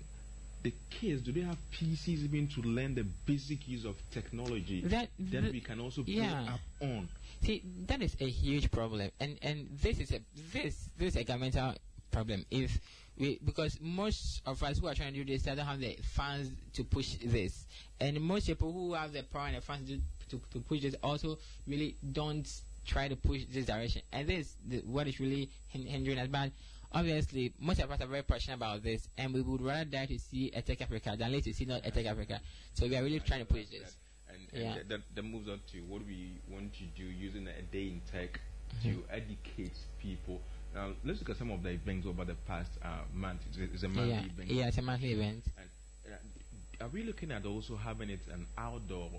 the 0.63 0.73
kids 0.89 1.21
do 1.21 1.31
they 1.31 1.41
have 1.41 1.57
PCs 1.71 2.23
even 2.23 2.47
to 2.47 2.61
learn 2.63 2.95
the 2.95 3.03
basic 3.03 3.67
use 3.67 3.85
of 3.85 3.95
technology 4.11 4.81
That- 4.81 5.09
that 5.31 5.51
we 5.51 5.61
can 5.61 5.79
also 5.79 6.01
build 6.03 6.17
yeah. 6.17 6.53
up 6.55 6.59
on? 6.81 7.07
See, 7.43 7.61
that 7.85 8.01
is 8.01 8.15
a 8.19 8.27
huge 8.27 8.71
problem, 8.71 9.11
and 9.19 9.37
and 9.43 9.67
this 9.81 9.99
is 9.99 10.11
a 10.11 10.19
this 10.51 10.89
this 10.97 11.09
is 11.13 11.15
a 11.17 11.23
governmental 11.23 11.75
problem. 12.17 12.45
If 12.49 12.79
we 13.17 13.39
because 13.45 13.79
most 13.81 14.41
of 14.45 14.61
us 14.63 14.79
who 14.79 14.87
are 14.87 14.95
trying 14.95 15.13
to 15.13 15.23
do 15.23 15.25
this 15.33 15.43
don't 15.43 15.57
have 15.59 15.79
the 15.79 15.97
funds 16.15 16.49
to 16.73 16.83
push 16.83 17.15
this, 17.23 17.65
and 17.99 18.19
most 18.21 18.47
people 18.47 18.71
who 18.71 18.93
have 18.93 19.13
the 19.13 19.23
power 19.23 19.47
and 19.47 19.57
the 19.57 19.61
funds 19.61 19.89
to 19.91 19.99
to, 20.29 20.41
to 20.51 20.59
push 20.59 20.81
this 20.81 20.95
also 21.03 21.37
really 21.67 21.95
don't 22.11 22.47
try 22.85 23.07
to 23.07 23.15
push 23.15 23.41
this 23.51 23.65
direction, 23.65 24.01
and 24.11 24.27
this 24.27 24.39
is 24.47 24.55
the, 24.67 24.77
what 24.79 25.07
is 25.07 25.19
really 25.19 25.49
hindering 25.69 26.17
us. 26.17 26.27
But 26.27 26.51
obviously, 26.91 27.53
most 27.59 27.79
of 27.81 27.91
us 27.91 28.01
are 28.01 28.07
very 28.07 28.23
passionate 28.23 28.55
about 28.57 28.81
this, 28.83 29.07
and 29.17 29.33
we 29.33 29.41
would 29.41 29.61
rather 29.61 29.85
die 29.85 30.05
to 30.07 30.17
see 30.19 30.51
a 30.55 30.61
Tech 30.61 30.81
Africa 30.81 31.15
than 31.17 31.31
live 31.31 31.43
to 31.43 31.53
see 31.53 31.65
not 31.65 31.85
a 31.85 31.91
Tech 31.91 32.05
Africa. 32.07 32.39
So 32.73 32.87
we 32.87 32.95
are 32.97 33.03
really 33.03 33.19
trying 33.19 33.41
to 33.41 33.45
push 33.45 33.67
this. 33.67 33.95
And, 34.29 34.37
and 34.53 34.61
Yeah. 34.63 34.73
that, 34.75 34.89
that, 34.89 35.01
that 35.15 35.23
moves 35.23 35.47
on 35.49 35.59
to 35.71 35.77
what 35.83 36.05
we 36.05 36.39
want 36.49 36.73
to 36.75 36.83
do 36.95 37.03
using 37.03 37.47
a 37.47 37.61
day 37.61 37.87
in 37.87 38.01
tech 38.11 38.39
to 38.83 38.87
Mm-hmm. 38.89 38.99
educate 39.11 39.77
people. 40.01 40.41
Now, 40.77 40.91
let's 41.03 41.19
look 41.21 41.31
at 41.31 41.37
some 41.37 41.49
of 41.49 41.63
the 41.63 41.69
events 41.69 42.05
over 42.05 42.23
the 42.23 42.35
past 42.47 42.69
uh, 42.85 42.99
month. 43.11 43.39
It's, 43.49 43.57
a- 43.57 43.63
it's 43.73 43.83
a 43.83 43.87
monthly 43.87 44.11
Yeah, 44.13 44.19
event. 44.25 44.51
yeah, 44.51 44.67
it's 44.67 44.77
a 44.77 44.81
monthly 44.83 45.11
event. 45.13 45.43
And, 45.57 46.13
uh, 46.13 46.85
are 46.85 46.89
we 46.89 47.01
looking 47.01 47.31
at 47.31 47.47
also 47.47 47.75
having 47.75 48.11
it 48.11 48.19
an 48.31 48.45
outdoor 48.59 49.09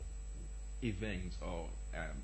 event 0.84 1.32
or 1.42 1.66
um, 1.96 2.16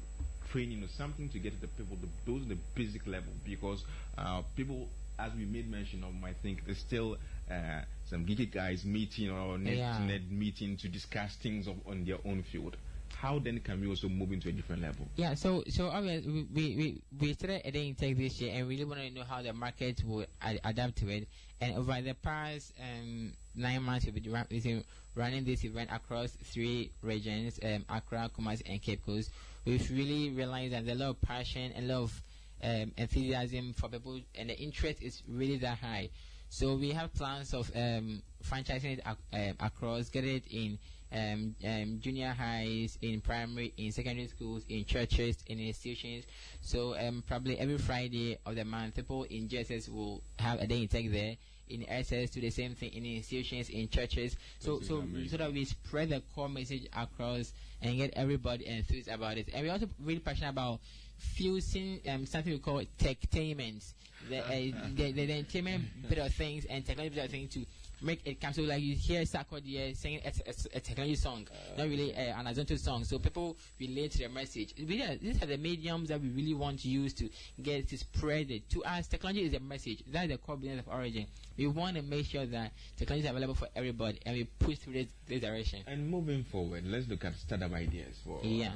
training 0.53 0.85
or 0.85 0.89
something 0.97 1.29
to 1.31 1.41
get 1.41 1.61
the 1.61 1.67
people 1.67 1.97
the, 2.01 2.07
those 2.31 2.43
are 2.47 2.51
the 2.51 2.59
basic 2.77 3.05
level 3.09 3.33
because 3.45 3.83
uh, 4.17 4.43
people 4.55 4.87
as 5.19 5.33
we 5.35 5.45
made 5.45 5.69
mention 5.69 6.05
of 6.05 6.13
I 6.25 6.33
think 6.41 6.65
there's 6.65 6.79
still 6.79 7.17
uh, 7.51 7.81
some 8.09 8.25
geeky 8.25 8.53
guys 8.53 8.85
meeting 8.85 9.31
or 9.31 9.59
net, 9.59 9.77
Yeah. 9.77 9.99
net 10.07 10.21
meeting 10.31 10.77
to 10.77 10.89
discuss 10.89 11.35
things 11.43 11.67
of, 11.67 11.75
on 11.89 12.05
their 12.05 12.19
own 12.25 12.45
field. 12.53 12.77
How 13.25 13.39
then 13.39 13.59
can 13.61 13.81
we 13.81 13.89
also 13.89 14.07
move 14.11 14.33
into 14.33 14.51
a 14.51 14.53
different 14.53 14.83
level? 14.83 15.09
Yeah, 15.17 15.33
so 15.33 15.65
so 15.71 15.89
obviously 15.89 16.47
we 16.53 16.77
we, 16.77 17.03
we, 17.19 17.33
started 17.33 17.63
a 17.65 17.71
day 17.71 17.89
in 17.89 17.95
tech 17.95 18.19
this 18.19 18.39
year 18.39 18.53
and 18.55 18.69
really 18.69 18.85
want 18.85 19.01
to 19.01 19.09
know 19.09 19.25
how 19.25 19.41
the 19.41 19.55
market 19.55 20.05
will 20.05 20.27
ad- 20.43 20.61
adapt 20.63 20.97
to 20.97 21.09
it. 21.09 21.27
And 21.59 21.75
over 21.79 22.03
the 22.03 22.13
past 22.13 22.75
um, 22.79 23.33
nine 23.57 23.83
months, 23.83 24.05
we've 24.05 24.23
been 24.23 24.85
running 25.15 25.43
this 25.43 25.65
event 25.65 25.89
across 25.91 26.33
three 26.53 26.91
regions: 27.01 27.59
um, 27.65 27.87
Accra, 27.89 28.29
Kumasi, 28.37 28.61
and 28.67 28.83
Cape 28.83 29.07
Coast. 29.07 29.31
We've 29.65 29.91
really 29.91 30.29
realized 30.29 30.75
that 30.75 30.85
there's 30.85 31.01
a 31.01 31.05
lot 31.05 31.11
of 31.17 31.23
passion 31.23 31.73
and 31.75 31.91
a 31.91 31.95
lot 31.95 32.03
of 32.03 32.23
um, 32.63 32.93
enthusiasm 32.99 33.73
for 33.73 33.89
people, 33.89 34.21
and 34.35 34.51
the 34.51 34.59
interest 34.59 35.03
is 35.03 35.23
really 35.27 35.57
that 35.57 35.79
high. 35.79 36.11
So 36.51 36.75
we 36.75 36.91
have 36.91 37.15
plans 37.15 37.55
of 37.55 37.71
um, 37.75 38.23
franchising 38.47 38.99
it 38.99 39.01
ac- 39.07 39.49
um, 39.49 39.57
across, 39.61 40.11
get 40.11 40.25
it 40.25 40.45
in 40.51 40.79
um, 41.15 41.55
um, 41.65 42.01
junior 42.01 42.35
highs, 42.37 42.99
in 43.01 43.21
primary, 43.21 43.73
in 43.77 43.93
secondary 43.93 44.27
schools, 44.27 44.65
in 44.69 44.85
churches, 44.85 45.39
in 45.47 45.61
institutions. 45.61 46.25
So 46.61 46.97
um, 46.99 47.23
probably 47.27 47.59
every 47.59 47.79
Friday 47.79 48.39
of 48.45 48.57
the 48.57 48.65
month, 48.65 48.97
people 48.97 49.25
in 49.25 49.49
JSS 49.49 49.89
will 49.89 50.23
have 50.39 50.61
a 50.61 50.67
day 50.67 50.83
in 50.83 50.89
tech 50.89 51.11
there. 51.11 51.37
In 51.69 51.89
SS, 51.89 52.31
do 52.31 52.41
the 52.43 52.51
same 52.51 52.75
thing 52.75 52.93
in 52.93 53.07
institutions, 53.07 53.71
in 53.71 53.89
churches. 53.89 54.37
So 54.59 54.81
so 54.81 54.99
amazing. 54.99 55.31
so 55.31 55.37
that 55.39 55.53
we 55.53 55.65
spread 55.65 56.11
the 56.11 56.23
core 56.35 56.49
message 56.49 56.87
across 56.95 57.55
and 57.81 57.97
get 57.97 58.13
everybody 58.17 58.67
enthused 58.67 59.09
about 59.09 59.39
it. 59.39 59.49
And 59.55 59.65
we're 59.65 59.73
also 59.73 59.89
really 60.03 60.21
passionate 60.21 60.51
about 60.51 60.81
fusing 61.17 62.01
um, 62.09 62.27
something 62.27 62.53
we 62.53 62.59
call 62.59 62.83
techtainment, 62.99 63.95
the, 64.29 64.41
uh, 64.41 64.49
the, 64.49 64.73
the, 65.13 65.13
the 65.13 65.33
entertainment 65.33 65.85
bit 66.09 66.19
of 66.19 66.35
things 66.35 66.67
and 66.67 66.85
technology 66.85 67.15
bit 67.15 67.25
of 67.25 67.31
things 67.31 67.55
to 67.55 67.65
make 68.05 68.21
it 68.27 68.41
come. 68.41 68.53
So 68.53 68.63
like 68.63 68.83
you 68.83 68.95
hear 68.95 69.23
Sarkodie 69.23 69.97
singing 69.97 70.21
a, 70.25 70.29
a, 70.49 70.77
a 70.77 70.81
technology 70.81 71.17
song, 71.17 71.47
not 71.77 71.89
really 71.89 72.15
uh, 72.15 72.39
an 72.39 72.45
horizontal 72.47 72.77
song. 72.77 73.05
So 73.05 73.19
people 73.19 73.57
relate 73.81 74.13
to 74.13 74.19
the 74.19 74.29
message. 74.29 74.75
Uh, 74.81 74.85
these 75.21 75.43
are 75.43 75.47
the 75.47 75.57
mediums 75.57 76.09
that 76.11 76.21
we 76.21 76.29
really 76.29 76.55
want 76.55 76.81
to 76.81 76.89
use 76.89 77.15
to 77.15 77.29
get 77.63 77.89
to 77.89 77.99
spread 77.99 78.51
it. 78.51 78.69
To 78.71 78.85
us, 78.85 79.09
technology 79.09 79.45
is 79.45 79.55
a 79.55 79.61
message. 79.61 80.03
That's 80.07 80.29
the 80.29 80.39
core 80.39 80.57
business 80.57 80.81
of 80.87 80.93
Origgin. 80.93 81.27
We 81.57 81.67
want 81.69 81.97
to 81.97 82.03
make 82.03 82.27
sure 82.27 82.47
that 82.47 82.73
technology 82.97 83.27
is 83.27 83.31
available 83.31 83.55
for 83.55 83.69
everybody, 83.75 84.19
and 84.27 84.37
we 84.37 84.45
push 84.45 84.79
through 84.79 84.95
this, 84.95 85.07
this 85.27 85.41
direction. 85.41 85.81
And 85.87 86.11
moving 86.11 86.45
forward, 86.45 86.85
let's 86.87 87.09
look 87.09 87.25
at 87.25 87.35
startup 87.37 87.73
ideas 87.73 88.17
for 88.25 88.41
Yeah. 88.43 88.73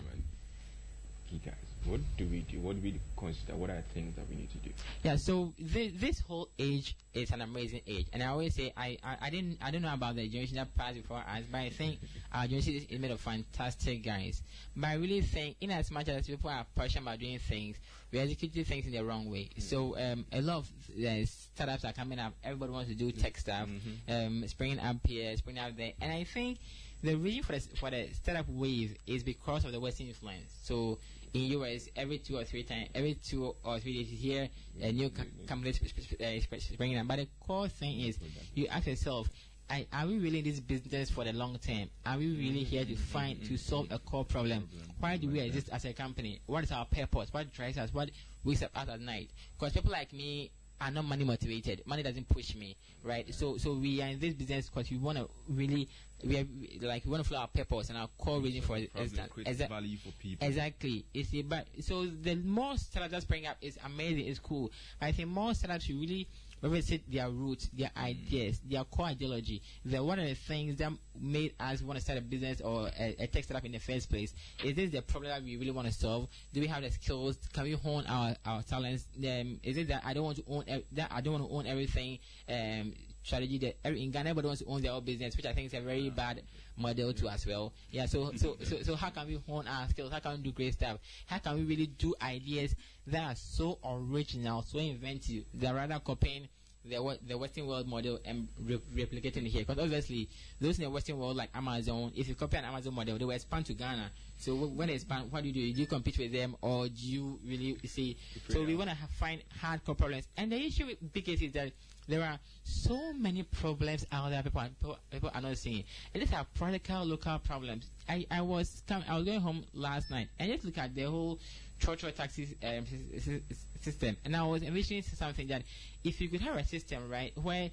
key 1.29 1.41
guys. 1.45 1.55
What 1.85 2.01
do 2.17 2.27
we 2.27 2.41
do? 2.41 2.61
What 2.61 2.77
do 2.77 2.83
we 2.83 3.01
consider? 3.17 3.55
What 3.55 3.71
are 3.71 3.83
things 3.95 4.15
that 4.17 4.29
we 4.29 4.37
need 4.37 4.51
to 4.51 4.59
do? 4.59 4.71
Yeah, 5.03 5.17
so 5.17 5.53
this, 5.59 5.93
this 5.97 6.21
whole 6.21 6.49
age 6.59 6.97
is 7.15 7.31
an 7.31 7.41
amazing 7.41 7.81
age, 7.87 8.07
and 8.13 8.23
I 8.23 8.27
always 8.27 8.55
say 8.55 8.73
I, 8.77 8.99
I, 9.03 9.17
I 9.23 9.31
didn't 9.31 9.59
I 9.63 9.71
don't 9.71 9.83
know 9.83 9.93
about 9.93 10.17
the 10.17 10.29
generation 10.29 10.57
that 10.57 10.75
passed 10.75 10.97
before 10.97 11.19
us, 11.19 11.43
but 11.51 11.59
I 11.59 11.71
think 11.71 11.99
our 12.33 12.47
generation 12.47 12.87
is 12.89 12.99
made 12.99 13.11
of 13.11 13.21
fantastic 13.21 14.05
guys. 14.05 14.43
But 14.77 14.89
I 14.89 14.95
really 14.95 15.21
think, 15.23 15.57
in 15.61 15.71
as 15.71 15.91
much 15.91 16.09
as 16.09 16.27
people 16.27 16.51
are 16.51 16.67
passionate 16.75 17.03
about 17.03 17.19
doing 17.21 17.39
things, 17.39 17.77
we 18.13 18.19
execute 18.19 18.67
things 18.67 18.87
in 18.87 18.93
the 18.93 19.05
wrong 19.05 19.31
way. 19.31 19.51
So 19.59 19.97
um, 19.99 20.27
a 20.33 20.41
lot 20.41 20.59
of 20.59 20.71
uh, 21.05 21.27
startups 21.27 21.85
are 21.85 21.93
coming 21.93 22.19
up. 22.19 22.35
Everybody 22.45 22.73
wants 22.73 22.89
to 22.91 22.95
do 22.95 23.11
tech 23.13 23.37
stuff, 23.39 23.69
um, 24.09 24.47
springing 24.47 24.81
up 24.81 24.97
here, 25.05 25.37
springing 25.37 25.63
up 25.63 25.77
there, 25.77 25.93
and 26.01 26.13
I 26.13 26.25
think 26.25 26.59
the 27.03 27.15
reason 27.15 27.43
for 27.45 27.53
the 27.53 27.61
for 27.77 27.91
the 27.91 28.09
startup 28.13 28.49
wave 28.49 28.97
is 29.07 29.23
because 29.23 29.65
of 29.65 29.73
the 29.73 29.81
Western 29.81 30.09
influence. 30.09 30.53
So 30.63 30.99
in 31.35 31.61
US, 31.61 31.89
every 31.97 32.19
two 32.19 32.37
or 32.37 32.45
three 32.45 32.63
times, 32.63 32.89
every 32.95 33.15
two 33.15 33.55
or 33.65 33.79
three 33.79 33.95
days, 34.03 34.11
you 34.13 34.33
hear 34.33 34.49
a 34.81 34.93
new 34.93 35.11
co- 35.11 35.23
company 35.47 35.71
uh, 35.71 36.59
springing 36.59 36.99
up. 36.99 37.07
But 37.07 37.17
the 37.17 37.29
core 37.47 37.69
thing 37.69 38.01
is, 38.01 38.19
you 38.55 38.67
ask 38.69 38.87
yourself. 38.87 39.29
I, 39.71 39.87
are 39.93 40.07
we 40.07 40.19
really 40.19 40.39
in 40.39 40.47
this 40.47 40.61
business 40.61 41.11
for 41.11 41.25
the 41.25 41.33
long 41.35 41.59
term? 41.59 41.91
Are 42.07 42.17
we 42.17 42.29
really 42.35 42.65
here 42.65 42.87
to 42.87 42.97
find 42.97 43.45
to 43.45 43.59
solve 43.59 43.89
a 43.91 43.99
core 43.99 44.25
problem? 44.25 44.67
Why 44.99 45.19
do 45.19 45.29
we 45.29 45.41
exist 45.41 45.69
as 45.71 45.85
a 45.85 45.93
company? 45.93 46.41
What 46.47 46.65
is 46.65 46.73
our 46.73 46.87
purpose? 46.87 47.31
What 47.35 47.53
drives 47.53 47.77
us? 47.77 47.93
What 47.93 48.11
wakes 48.45 48.63
us 48.63 48.71
up 48.75 48.89
at 48.89 48.99
night? 48.99 49.29
Because 49.59 49.75
people 49.75 49.93
like 49.93 50.15
me 50.15 50.51
are 50.81 50.91
not 50.91 51.05
money 51.05 51.25
motivated. 51.25 51.83
Money 51.87 52.03
doesn't 52.03 52.29
push 52.31 52.55
me, 52.55 52.77
right? 53.03 53.35
So 53.35 53.59
so 53.59 53.75
we 53.75 54.01
are 54.01 54.09
in 54.09 54.19
this 54.19 54.33
business 54.33 54.71
because 54.71 54.91
we 54.91 54.97
want 54.97 55.19
to 55.19 55.29
really 55.51 55.89
we 56.25 56.37
are 56.39 56.47
like 56.83 57.05
we 57.05 57.11
want 57.11 57.23
to 57.23 57.29
follow 57.29 57.43
our 57.43 57.49
purpose 57.49 57.89
and 57.91 57.99
our 57.99 58.09
core 58.19 58.41
reason 58.41 58.63
for 58.63 58.77
it. 58.77 58.93
Probably 58.93 59.07
is 59.07 59.13
that- 59.13 59.31
create 59.31 59.49
is 59.49 59.59
that- 59.59 59.69
value 59.69 59.97
for 59.99 60.11
people. 60.13 60.47
Exactly. 60.47 61.05
You 61.15 61.25
see, 61.25 61.43
but 61.43 61.67
so 61.81 62.07
the 62.07 62.35
more 62.37 62.77
startups 62.77 63.13
that 63.13 63.23
spring 63.23 63.47
up 63.47 63.57
is 63.61 63.79
amazing, 63.85 64.27
it's 64.27 64.39
cool. 64.41 64.71
I 65.01 65.13
think 65.13 65.29
more 65.29 65.55
startups 65.55 65.85
should 65.85 66.01
really 66.01 66.27
revisit 66.61 67.09
their 67.09 67.31
roots, 67.31 67.69
their 67.73 67.91
ideas, 67.97 68.61
their 68.69 68.83
core 68.83 69.07
ideology. 69.07 69.63
That 69.85 70.05
one 70.05 70.19
of 70.19 70.27
the 70.27 70.35
things 70.35 70.75
that 70.79 70.91
made 71.21 71.55
us 71.61 71.83
want 71.83 71.99
to 71.99 72.03
start 72.05 72.19
a 72.19 72.21
business 72.21 72.61
or 72.61 72.89
a, 72.99 73.15
a 73.21 73.27
tech 73.29 73.45
startup 73.45 73.65
in 73.65 73.71
the 73.71 73.79
first 73.79 74.11
place. 74.11 74.35
Is 74.65 74.75
this 74.75 74.91
the 74.91 75.03
problem 75.03 75.31
that 75.31 75.41
we 75.45 75.57
really 75.57 75.71
want 75.71 75.87
to 75.87 75.95
solve? 75.95 76.29
Do 76.53 76.61
we 76.61 76.67
have 76.67 76.83
the 76.83 76.91
skills? 76.91 77.39
Can 77.53 77.63
we 77.63 77.73
hone 77.75 78.07
our, 78.09 78.35
our 78.45 78.63
talents? 78.63 79.07
Um, 79.19 79.61
is 79.63 79.77
it 79.77 79.87
that 79.87 80.03
I 80.05 80.15
don't 80.15 80.25
want 80.25 80.39
to 80.39 80.45
own 80.49 80.65
ev- 80.67 80.85
that 80.93 81.13
I 81.13 81.21
don't 81.21 81.35
want 81.35 81.49
to 81.49 81.55
own 81.57 81.67
everything? 81.69 82.19
Um, 82.49 82.93
strategy 83.29 83.59
that 83.59 83.77
every, 83.85 84.03
in 84.03 84.11
Ghana 84.11 84.31
everybody 84.31 84.47
wants 84.49 84.63
to 84.63 84.69
own 84.69 84.83
their 84.83 84.93
own 84.93 85.05
business, 85.05 85.37
which 85.37 85.47
I 85.47 85.53
think 85.53 85.67
is 85.67 85.75
a 85.75 85.81
very 85.81 86.11
bad 86.11 86.43
model 86.77 87.13
too 87.13 87.29
as 87.29 87.47
well. 87.47 87.73
Yeah, 87.91 88.07
so 88.07 88.33
so 88.37 88.57
so 88.65 88.83
so 88.83 88.97
how 88.97 89.11
can 89.11 89.27
we 89.27 89.41
hone 89.47 89.69
our 89.69 89.89
skills? 89.89 90.11
How 90.11 90.19
can 90.19 90.33
we 90.33 90.39
do 90.39 90.53
great 90.53 90.73
stuff? 90.75 90.99
How 91.27 91.39
can 91.39 91.55
we 91.55 91.63
really 91.63 91.87
do 91.87 92.15
ideas 92.21 92.75
that 93.07 93.23
are 93.23 93.35
so 93.37 93.79
original, 93.85 94.63
so 94.63 94.79
inventive, 94.79 95.45
They're 95.55 95.75
rather 95.75 96.01
copying 96.01 96.49
the 96.89 97.19
the 97.27 97.37
Western 97.39 97.67
world 97.67 97.87
model 97.87 98.19
and 98.25 98.49
re- 98.65 98.81
replicating 98.95 99.45
it 99.47 99.51
here? 99.51 99.65
Because 99.65 99.83
obviously, 99.83 100.29
those 100.61 100.79
in 100.79 100.85
the 100.85 100.91
Western 100.91 101.19
world 101.19 101.37
like 101.37 101.51
Amazon, 101.55 102.13
if 102.17 102.29
you 102.29 102.35
copy 102.35 102.57
an 102.57 102.65
Amazon 102.65 102.95
model, 102.95 103.19
they 103.19 103.25
will 103.25 103.33
expand 103.33 103.67
to 103.67 103.75
Ghana. 103.75 104.11
So 104.39 104.55
w- 104.55 104.73
when 104.73 104.89
they 104.89 104.95
expand, 104.95 105.31
what 105.33 105.43
do 105.43 105.49
you 105.49 105.55
do? 105.55 105.73
Do 105.75 105.81
you 105.81 105.87
compete 105.87 106.19
with 106.19 106.33
them, 106.33 106.57
or 106.61 106.89
do 106.89 106.95
you 107.07 107.39
really 107.47 107.79
see? 107.87 108.17
So 108.49 108.65
we 108.65 108.75
want 108.77 108.91
to 108.91 108.97
find 109.19 109.43
hardcore 109.63 109.97
problems, 109.97 110.29
and 110.37 110.51
the 110.53 110.57
issue 110.57 110.87
with 110.87 111.13
big 111.13 111.29
is 111.29 111.41
that 111.53 111.73
there 112.09 112.23
are 112.23 112.39
so 112.65 113.13
many 113.13 113.43
problems 113.43 114.07
out 114.11 114.31
there 114.31 114.43
people 114.43 114.63
are, 114.63 114.69
people, 114.69 114.99
people 115.11 115.31
are 115.35 115.41
not 115.43 115.59
seeing. 115.59 115.85
And 116.15 116.23
these 116.23 116.33
are 116.33 116.47
practical 116.55 117.05
local 117.05 117.39
problems. 117.39 117.91
I, 118.09 118.25
I 118.31 118.41
was 118.41 118.83
com- 118.89 119.05
I 119.07 119.15
was 119.17 119.27
going 119.27 119.41
home 119.41 119.63
last 119.75 120.11
night 120.11 120.29
and 120.39 120.51
just 120.51 120.65
look 120.65 120.79
at 120.79 120.95
the 120.95 121.03
whole 121.03 121.39
church 121.79 122.05
taxi 122.15 122.57
um, 122.63 122.85
sys- 122.85 123.21
sys- 123.21 123.83
system, 123.83 124.17
and 124.25 124.37
I 124.37 124.45
was 124.45 124.63
envisioning 124.63 125.03
something 125.03 125.47
that 125.49 125.63
if 126.05 126.21
you 126.21 126.29
could 126.29 126.41
have 126.41 126.57
a 126.57 126.65
system 126.65 127.09
right 127.11 127.33
where 127.41 127.71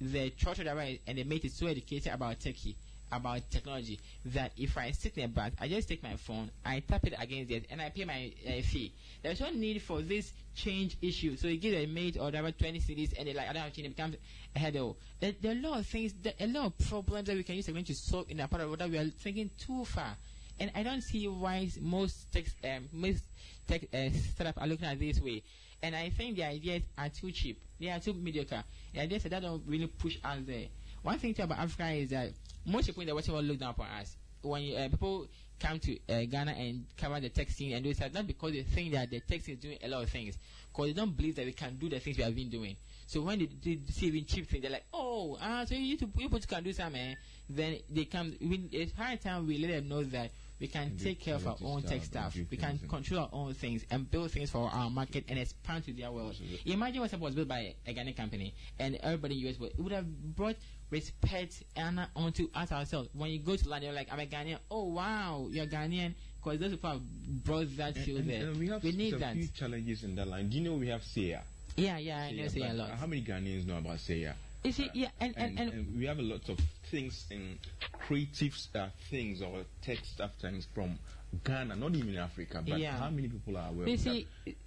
the 0.00 0.30
church 0.30 0.58
driver 0.58 0.86
and 1.06 1.18
the 1.18 1.24
mate 1.24 1.44
is 1.44 1.54
so 1.54 1.66
educated 1.66 2.12
about 2.12 2.40
Turkey 2.40 2.76
about 3.10 3.40
technology 3.50 3.98
that 4.26 4.52
if 4.56 4.76
I 4.76 4.90
sit 4.90 5.16
in 5.16 5.24
a 5.24 5.28
bath, 5.28 5.52
I 5.60 5.68
just 5.68 5.88
take 5.88 6.02
my 6.02 6.16
phone, 6.16 6.50
I 6.64 6.80
tap 6.80 7.06
it 7.06 7.14
against 7.18 7.50
it, 7.50 7.66
and 7.70 7.80
I 7.80 7.90
pay 7.90 8.04
my 8.04 8.32
uh, 8.46 8.62
fee. 8.62 8.92
There's 9.22 9.40
no 9.40 9.50
need 9.50 9.82
for 9.82 10.02
this 10.02 10.32
change 10.54 10.96
issue. 11.00 11.36
So 11.36 11.48
you 11.48 11.56
give 11.58 11.74
a 11.74 11.86
mate 11.86 12.16
or 12.18 12.24
whatever 12.24 12.52
20 12.52 12.80
cedis, 12.80 13.18
and 13.18 13.28
they 13.28 13.34
like, 13.34 13.48
I 13.48 13.52
don't 13.52 13.62
have 13.62 13.72
change, 13.72 13.86
it 13.86 13.96
becomes 13.96 14.16
a 14.54 14.58
headache. 14.58 14.94
There, 15.20 15.32
there 15.40 15.52
are 15.52 15.58
a 15.58 15.60
lot 15.60 15.78
of 15.80 15.86
things, 15.86 16.14
a 16.38 16.46
lot 16.46 16.66
of 16.66 16.78
problems 16.88 17.26
that 17.26 17.36
we 17.36 17.42
can 17.42 17.56
use 17.56 17.66
technology 17.66 17.94
to 17.94 17.98
solve 17.98 18.30
in 18.30 18.40
a 18.40 18.48
part 18.48 18.62
of 18.62 18.78
that 18.78 18.90
we 18.90 18.98
are 18.98 19.04
thinking 19.06 19.50
too 19.58 19.84
far. 19.84 20.16
And 20.60 20.72
I 20.74 20.82
don't 20.82 21.02
see 21.02 21.26
why 21.28 21.70
most 21.80 22.32
tech, 22.32 22.44
um, 22.64 22.88
most 22.92 23.22
tech 23.68 23.82
uh, 23.94 24.08
startups 24.34 24.58
are 24.58 24.66
looking 24.66 24.86
at 24.86 24.98
this 24.98 25.20
way. 25.20 25.42
And 25.82 25.94
I 25.94 26.10
think 26.10 26.36
the 26.36 26.44
ideas 26.44 26.82
are 26.96 27.08
too 27.08 27.30
cheap. 27.30 27.60
They 27.78 27.88
are 27.90 28.00
too 28.00 28.14
mediocre. 28.14 28.64
The 28.92 29.00
ideas 29.02 29.22
that 29.24 29.42
don't 29.42 29.62
really 29.66 29.86
push 29.86 30.16
us 30.24 30.38
there. 30.44 30.66
One 31.02 31.18
thing 31.18 31.34
about 31.38 31.58
Africa 31.58 31.88
is 31.90 32.10
that 32.10 32.30
most 32.66 32.86
people 32.86 33.02
in 33.02 33.08
the 33.08 33.14
Western 33.14 33.34
world 33.34 33.46
look 33.46 33.58
down 33.58 33.70
upon 33.70 33.86
us. 34.00 34.16
When 34.42 34.74
uh, 34.76 34.88
people 34.88 35.28
come 35.60 35.78
to 35.80 35.98
uh, 36.08 36.24
Ghana 36.24 36.52
and 36.52 36.84
cover 36.96 37.20
the 37.20 37.28
tech 37.28 37.50
scene 37.50 37.72
and 37.74 37.84
do 37.84 37.94
that, 37.94 38.12
not 38.14 38.26
because 38.26 38.52
they 38.52 38.62
think 38.62 38.92
that 38.94 39.10
the 39.10 39.20
tech 39.20 39.48
is 39.48 39.58
doing 39.58 39.78
a 39.82 39.88
lot 39.88 40.02
of 40.02 40.10
things, 40.10 40.36
because 40.72 40.86
they 40.86 40.92
don't 40.92 41.16
believe 41.16 41.36
that 41.36 41.46
we 41.46 41.52
can 41.52 41.76
do 41.76 41.88
the 41.88 41.98
things 42.00 42.16
we 42.16 42.24
have 42.24 42.34
been 42.34 42.48
doing. 42.48 42.76
So 43.06 43.22
when 43.22 43.38
they, 43.38 43.48
they 43.64 43.78
see 43.90 44.06
even 44.06 44.24
cheap 44.26 44.48
things, 44.48 44.62
they're 44.62 44.70
like, 44.70 44.84
oh, 44.92 45.38
ah, 45.40 45.64
so 45.66 45.74
you, 45.74 45.96
you 45.96 46.06
people 46.08 46.38
can 46.40 46.62
do 46.62 46.72
something. 46.72 47.00
eh?" 47.00 47.14
Then 47.48 47.78
they 47.90 48.04
come. 48.04 48.34
We, 48.40 48.68
it's 48.72 48.92
high 48.92 49.16
time 49.16 49.46
we 49.46 49.58
let 49.58 49.70
them 49.70 49.88
know 49.88 50.02
that 50.04 50.30
we 50.60 50.66
can 50.66 50.96
do 50.96 51.04
take 51.04 51.20
care 51.20 51.34
of 51.36 51.46
our 51.46 51.56
own 51.62 51.82
tech 51.82 52.02
and 52.14 52.32
do 52.32 52.46
We 52.50 52.56
can 52.56 52.78
control 52.88 53.20
our 53.20 53.28
own 53.32 53.54
things 53.54 53.84
and 53.90 54.10
build 54.10 54.30
things 54.32 54.50
for 54.50 54.68
our 54.68 54.90
market 54.90 55.24
and 55.28 55.38
expand 55.38 55.84
to 55.84 55.92
their 55.92 56.10
world. 56.10 56.30
Absolutely. 56.30 56.72
Imagine 56.72 57.00
what 57.00 57.20
was 57.20 57.34
built 57.34 57.48
by 57.48 57.74
a 57.86 57.94
Ghanaian 57.94 58.16
company 58.16 58.54
and 58.78 58.96
everybody 58.96 59.36
in 59.38 59.42
the 59.44 59.50
US 59.50 59.58
would, 59.60 59.70
it 59.72 59.78
would 59.80 59.92
have 59.92 60.06
brought 60.36 60.56
respect 60.90 61.62
and 61.76 62.00
onto 62.16 62.48
us 62.54 62.72
ourselves. 62.72 63.08
When 63.12 63.30
you 63.30 63.38
go 63.38 63.56
to 63.56 63.68
land, 63.68 63.84
you're 63.84 63.92
like, 63.92 64.08
I'm 64.12 64.20
a 64.20 64.26
Ghanaian. 64.26 64.58
Oh 64.70 64.84
wow, 64.86 65.46
you're 65.50 65.66
Ghanaian 65.66 66.14
because 66.42 66.58
those 66.60 66.70
people 66.72 66.90
have 66.90 67.02
brought 67.44 67.76
that 67.76 67.96
And- 67.96 68.04
feel 68.04 68.16
and- 68.18 68.28
there. 68.30 68.48
and 68.48 68.58
we 68.58 68.68
have 68.68 68.82
need 68.84 69.14
a 69.14 69.18
that. 69.18 69.34
few 69.34 69.48
challenges 69.48 70.02
in 70.04 70.14
that 70.16 70.26
line. 70.28 70.48
Do 70.48 70.56
you 70.58 70.64
know 70.64 70.74
we 70.74 70.88
have 70.88 71.02
SEA? 71.04 71.36
Yeah, 71.76 71.98
yeah, 71.98 72.18
I 72.18 72.32
know 72.32 72.48
SEA, 72.48 72.62
a 72.62 72.72
lot. 72.72 72.90
How 72.90 73.06
many 73.06 73.22
Ghanaians 73.22 73.66
know 73.66 73.78
about 73.78 74.00
SEA? 74.00 74.30
You 74.64 74.72
see, 74.72 74.90
yeah, 74.92 75.08
and 75.20 75.34
and, 75.36 75.58
and, 75.58 75.72
and, 75.72 75.98
we 75.98 76.06
have 76.06 76.18
a 76.18 76.22
lot 76.22 76.48
of 76.48 76.58
things 76.90 77.26
in 77.30 77.58
creative 77.92 78.56
uh, 78.74 78.88
things 79.08 79.40
or 79.40 79.62
tech 79.82 79.98
stuff 80.04 80.32
things 80.40 80.66
from 80.74 80.98
Ghana, 81.44 81.76
not 81.76 81.94
even 81.94 82.16
Africa. 82.16 82.62
But 82.66 82.78
Yeah. 82.78 82.98
how 82.98 83.10
many 83.10 83.28
people 83.28 83.56
are 83.56 83.68
aware 83.68 83.86
You 83.88 83.94
of 83.94 84.00
see, 84.00 84.26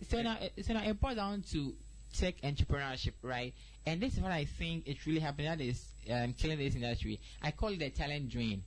so 0.10 0.22
now, 0.22 0.38
so 0.62 0.74
now 0.74 0.84
it 0.84 1.00
boils 1.00 1.16
down 1.16 1.44
to 1.52 1.76
tech 2.14 2.40
entrepreneurship, 2.42 3.14
right? 3.22 3.54
And 3.86 4.00
this 4.00 4.14
is 4.14 4.22
what 4.22 4.32
I 4.32 4.46
think 4.46 4.88
is 4.88 5.06
really 5.06 5.20
happening. 5.20 5.48
That 5.48 5.62
is 5.62 5.84
um, 6.10 6.34
killing 6.34 6.58
this 6.58 6.76
industry. 6.76 7.20
I 7.42 7.52
call 7.52 7.70
it 7.70 7.80
the 7.80 7.90
talent 7.90 8.30
drain, 8.30 8.64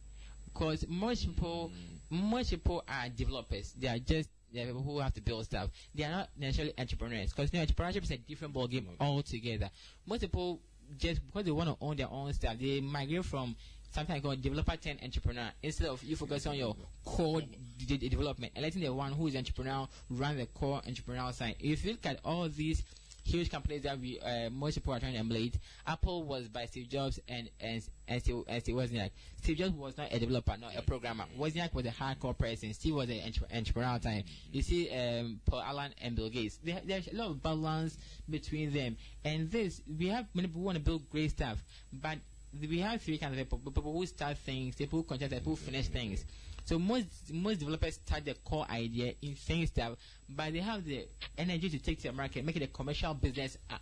because 0.52 0.87
most 0.88 1.26
people, 1.26 1.71
most 2.11 2.50
people 2.50 2.85
are 2.87 3.09
developers. 3.09 3.73
They 3.78 3.88
are 3.88 3.99
just 3.99 4.28
they 4.52 4.64
people 4.66 4.83
who 4.83 5.00
have 5.00 5.12
to 5.14 5.21
build 5.21 5.45
stuff. 5.45 5.71
They 5.95 6.04
are 6.04 6.11
not 6.11 6.28
necessarily 6.38 6.75
entrepreneurs, 6.78 7.33
because 7.33 7.52
you 7.52 7.59
know, 7.59 7.66
entrepreneurship 7.66 8.04
is 8.04 8.11
a 8.11 8.19
different 8.19 8.54
ballgame 8.54 8.87
altogether. 9.00 9.71
Most 10.07 10.21
people 10.21 10.61
just 10.99 11.25
because 11.26 11.45
they 11.45 11.50
want 11.50 11.69
to 11.69 11.76
own 11.81 11.97
their 11.97 12.11
own 12.11 12.33
stuff, 12.33 12.57
they 12.61 12.81
migrate 12.81 13.25
from 13.25 13.57
something 13.95 14.21
called 14.21 14.43
developer 14.43 14.76
turned 14.76 15.00
entrepreneur 15.03 15.50
instead 15.62 15.87
of 15.87 16.03
you 16.03 16.17
focus 16.17 16.47
on 16.47 16.57
your 16.57 16.75
core 17.05 17.41
development 17.79 18.53
and 18.57 18.64
letting 18.64 18.83
the 18.83 18.93
one 18.93 19.12
who 19.12 19.29
is 19.29 19.35
entrepreneurial 19.35 19.88
run 20.11 20.37
the 20.37 20.47
core 20.47 20.83
entrepreneurial 20.88 21.33
side. 21.33 21.55
If 21.61 21.85
you 21.85 21.93
look 21.93 22.07
at 22.07 22.19
all 22.25 22.49
these 22.49 22.83
huge 23.25 23.50
companies 23.50 23.83
that 23.83 23.99
we 23.99 24.21
uh, 24.21 24.50
most 24.50 24.75
people 24.75 24.93
are 24.93 25.00
trying 25.00 25.14
to 25.14 25.19
emulate, 25.19 25.59
Apple 25.87 26.23
was 26.23 26.49
by 26.49 26.66
Steve 26.66 26.88
Jobs 26.88 27.19
and 27.28 27.50
and 27.61 27.83
and 28.07 28.23
Steve, 28.23 28.45
and 28.47 28.62
Steve 28.62 28.75
Wozniak. 28.76 29.11
Steve 29.43 29.57
Jobs 29.57 29.73
was 29.73 29.97
not 29.97 30.12
a 30.12 30.19
developer, 30.19 30.57
not 30.61 30.76
a 30.76 30.83
programmer. 30.83 31.25
Wozniak 31.38 31.75
was 31.75 31.87
a 31.87 31.90
hardcore 31.90 32.37
person. 32.37 32.73
Steve 32.75 32.95
was 32.95 33.09
an 33.09 33.21
entre- 33.21 33.47
entrepreneurial 33.49 34.00
type. 34.00 34.25
You 34.52 34.62
see, 34.62 34.90
um, 34.90 35.40
Paul 35.47 35.62
Allen 35.62 35.95
and 36.02 36.14
Bill 36.14 36.28
Gates. 36.28 36.59
There, 36.62 36.81
there's 36.85 37.09
a 37.09 37.16
lot 37.16 37.31
of 37.31 37.43
balance 37.43 37.97
between 38.28 38.73
them. 38.73 38.97
And 39.25 39.50
this, 39.50 39.81
we 39.99 40.09
have 40.09 40.26
many 40.35 40.49
people 40.49 40.62
want 40.62 40.76
to 40.76 40.85
build 40.85 41.09
great 41.11 41.31
stuff, 41.31 41.62
but 41.93 42.19
we 42.61 42.78
have 42.81 43.02
three 43.02 43.19
kinds 43.19 43.33
of 43.33 43.38
people: 43.38 43.59
people 43.59 43.93
who 43.93 44.07
start 44.07 44.37
things, 44.38 44.76
people 44.76 44.99
who 44.99 45.02
content, 45.04 45.33
people 45.33 45.52
who 45.52 45.57
finish 45.57 45.88
things. 45.88 46.25
So 46.64 46.78
most 46.78 47.32
most 47.32 47.58
developers 47.58 47.95
start 47.95 48.25
the 48.25 48.34
core 48.34 48.67
idea 48.71 49.15
in 49.23 49.34
things 49.34 49.71
that, 49.73 49.93
but 50.28 50.52
they 50.52 50.60
have 50.60 50.84
the 50.84 51.06
energy 51.36 51.69
to 51.71 51.78
take 51.78 51.99
to 52.02 52.08
the 52.08 52.12
market, 52.12 52.45
make 52.45 52.56
it 52.56 52.62
a 52.62 52.67
commercial 52.69 53.12
business 53.15 53.58
uh, 53.71 53.76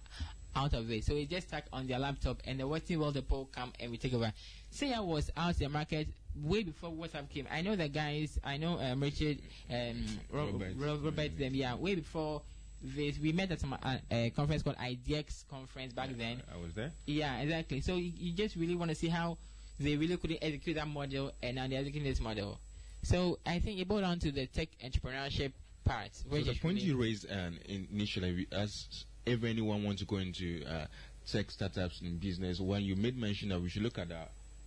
out 0.56 0.74
of 0.74 0.90
it. 0.90 1.04
So 1.04 1.14
it's 1.14 1.30
just 1.30 1.48
stuck 1.48 1.64
on 1.72 1.86
their 1.86 1.98
laptop, 2.00 2.42
and 2.44 2.58
the 2.58 2.66
Western 2.66 2.98
world 3.00 3.14
people 3.14 3.48
come 3.52 3.72
and 3.78 3.90
we 3.90 3.98
take 3.98 4.14
over. 4.14 4.32
Say 4.70 4.92
I 4.92 5.00
was 5.00 5.30
out 5.36 5.56
the 5.56 5.68
market 5.68 6.08
way 6.42 6.64
before 6.64 6.90
WhatsApp 6.90 7.28
came. 7.30 7.46
I 7.50 7.62
know 7.62 7.76
the 7.76 7.88
guys. 7.88 8.38
I 8.42 8.56
know 8.56 8.78
um, 8.80 9.00
Richard, 9.00 9.38
um, 9.70 10.04
Ro- 10.30 10.46
Robert. 10.46 10.72
Ro- 10.76 10.96
Robert, 11.02 11.38
them. 11.38 11.54
Yeah, 11.54 11.76
way 11.76 11.94
before 11.94 12.42
this. 12.82 13.16
We 13.18 13.30
met 13.32 13.52
at 13.52 13.60
some 13.60 13.74
uh, 13.80 13.96
a 14.10 14.30
conference 14.30 14.62
called 14.64 14.76
IDX 14.78 15.44
conference 15.48 15.92
back 15.92 16.08
then. 16.18 16.42
I 16.52 16.60
was 16.60 16.72
there. 16.74 16.90
Yeah, 17.06 17.38
exactly. 17.38 17.80
So 17.80 17.94
you, 17.94 18.12
you 18.16 18.32
just 18.32 18.56
really 18.56 18.74
want 18.74 18.90
to 18.90 18.94
see 18.96 19.08
how 19.08 19.38
they 19.78 19.96
really 19.96 20.16
couldn't 20.16 20.38
execute 20.42 20.74
that 20.76 20.88
model, 20.88 21.30
and 21.42 21.54
now 21.56 21.68
they're 21.68 21.78
executing 21.78 22.10
this 22.10 22.20
model. 22.20 22.58
So 23.02 23.38
I 23.44 23.58
think 23.58 23.80
it 23.80 23.88
boiled 23.88 24.02
down 24.02 24.18
to 24.20 24.32
the 24.32 24.46
tech 24.46 24.68
entrepreneurship 24.84 25.52
part. 25.84 26.14
So 26.14 26.28
the 26.30 26.54
point 26.54 26.76
really- 26.76 26.80
you 26.80 27.00
raised 27.00 27.26
um, 27.30 27.58
initially, 27.66 28.46
as 28.52 29.04
if 29.26 29.42
anyone 29.44 29.82
wants 29.84 30.00
to 30.00 30.06
go 30.06 30.16
into 30.18 30.64
uh, 30.66 30.86
tech 31.26 31.50
startups 31.50 32.00
in 32.02 32.18
business, 32.18 32.60
when 32.60 32.82
you 32.82 32.96
made 32.96 33.16
mention 33.16 33.48
that 33.50 33.60
we 33.60 33.68
should 33.68 33.82
look 33.82 33.98
at 33.98 34.08
the 34.08 34.20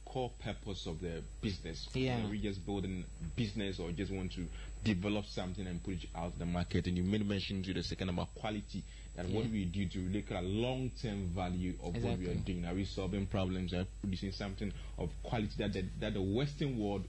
core 0.05 0.31
purpose 0.39 0.85
of 0.85 0.99
the 1.01 1.21
business. 1.41 1.87
Yeah. 1.93 2.23
Are 2.23 2.29
we 2.29 2.39
just 2.39 2.65
building 2.65 3.05
business 3.35 3.79
or 3.79 3.91
just 3.91 4.11
want 4.11 4.33
to 4.33 4.45
develop 4.83 5.25
something 5.25 5.65
and 5.65 5.83
put 5.83 5.95
it 5.95 6.09
out 6.15 6.33
in 6.33 6.39
the 6.39 6.45
market? 6.45 6.87
And 6.87 6.97
you 6.97 7.03
made 7.03 7.27
mention 7.27 7.63
to 7.63 7.73
the 7.73 7.83
second 7.83 8.09
about 8.09 8.33
quality. 8.35 8.83
That 9.15 9.29
what 9.29 9.49
we 9.49 9.63
do 9.63 9.87
to 9.87 9.99
look 10.09 10.29
at 10.31 10.43
long-term 10.43 11.29
value 11.33 11.75
of 11.81 11.95
what 12.03 12.19
we 12.19 12.27
are 12.27 12.33
doing. 12.35 12.65
Are 12.65 12.73
we 12.73 12.83
solving 12.83 13.25
problems? 13.25 13.73
Are 13.73 13.77
we 13.79 13.85
producing 14.01 14.33
something 14.33 14.73
of 14.97 15.09
quality 15.23 15.51
that 15.57 15.71
the, 15.71 15.85
that 16.01 16.13
the 16.15 16.21
Western 16.21 16.77
world 16.77 17.05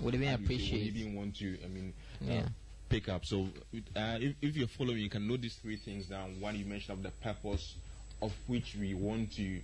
would 0.00 0.14
have 0.14 0.20
been 0.22 0.30
you 0.30 0.46
say, 0.46 0.54
appreciated. 0.54 0.86
would 0.86 0.96
even 0.96 1.14
want 1.14 1.36
to, 1.36 1.58
I 1.64 1.68
mean, 1.68 1.92
uh, 2.22 2.24
Yeah. 2.32 2.42
pick 2.88 3.08
up. 3.08 3.24
So, 3.24 3.48
uh, 3.96 4.18
if, 4.20 4.34
if 4.42 4.56
you're 4.56 4.68
following, 4.68 4.98
you 4.98 5.08
can 5.10 5.26
note 5.26 5.40
these 5.42 5.54
three 5.56 5.76
things 5.76 6.06
down. 6.06 6.40
One, 6.40 6.56
you 6.58 6.64
mentioned 6.64 6.98
of 6.98 7.02
the 7.02 7.10
purpose 7.22 7.74
of 8.22 8.32
which 8.46 8.76
we 8.76 8.94
want 8.94 9.32
to, 9.34 9.60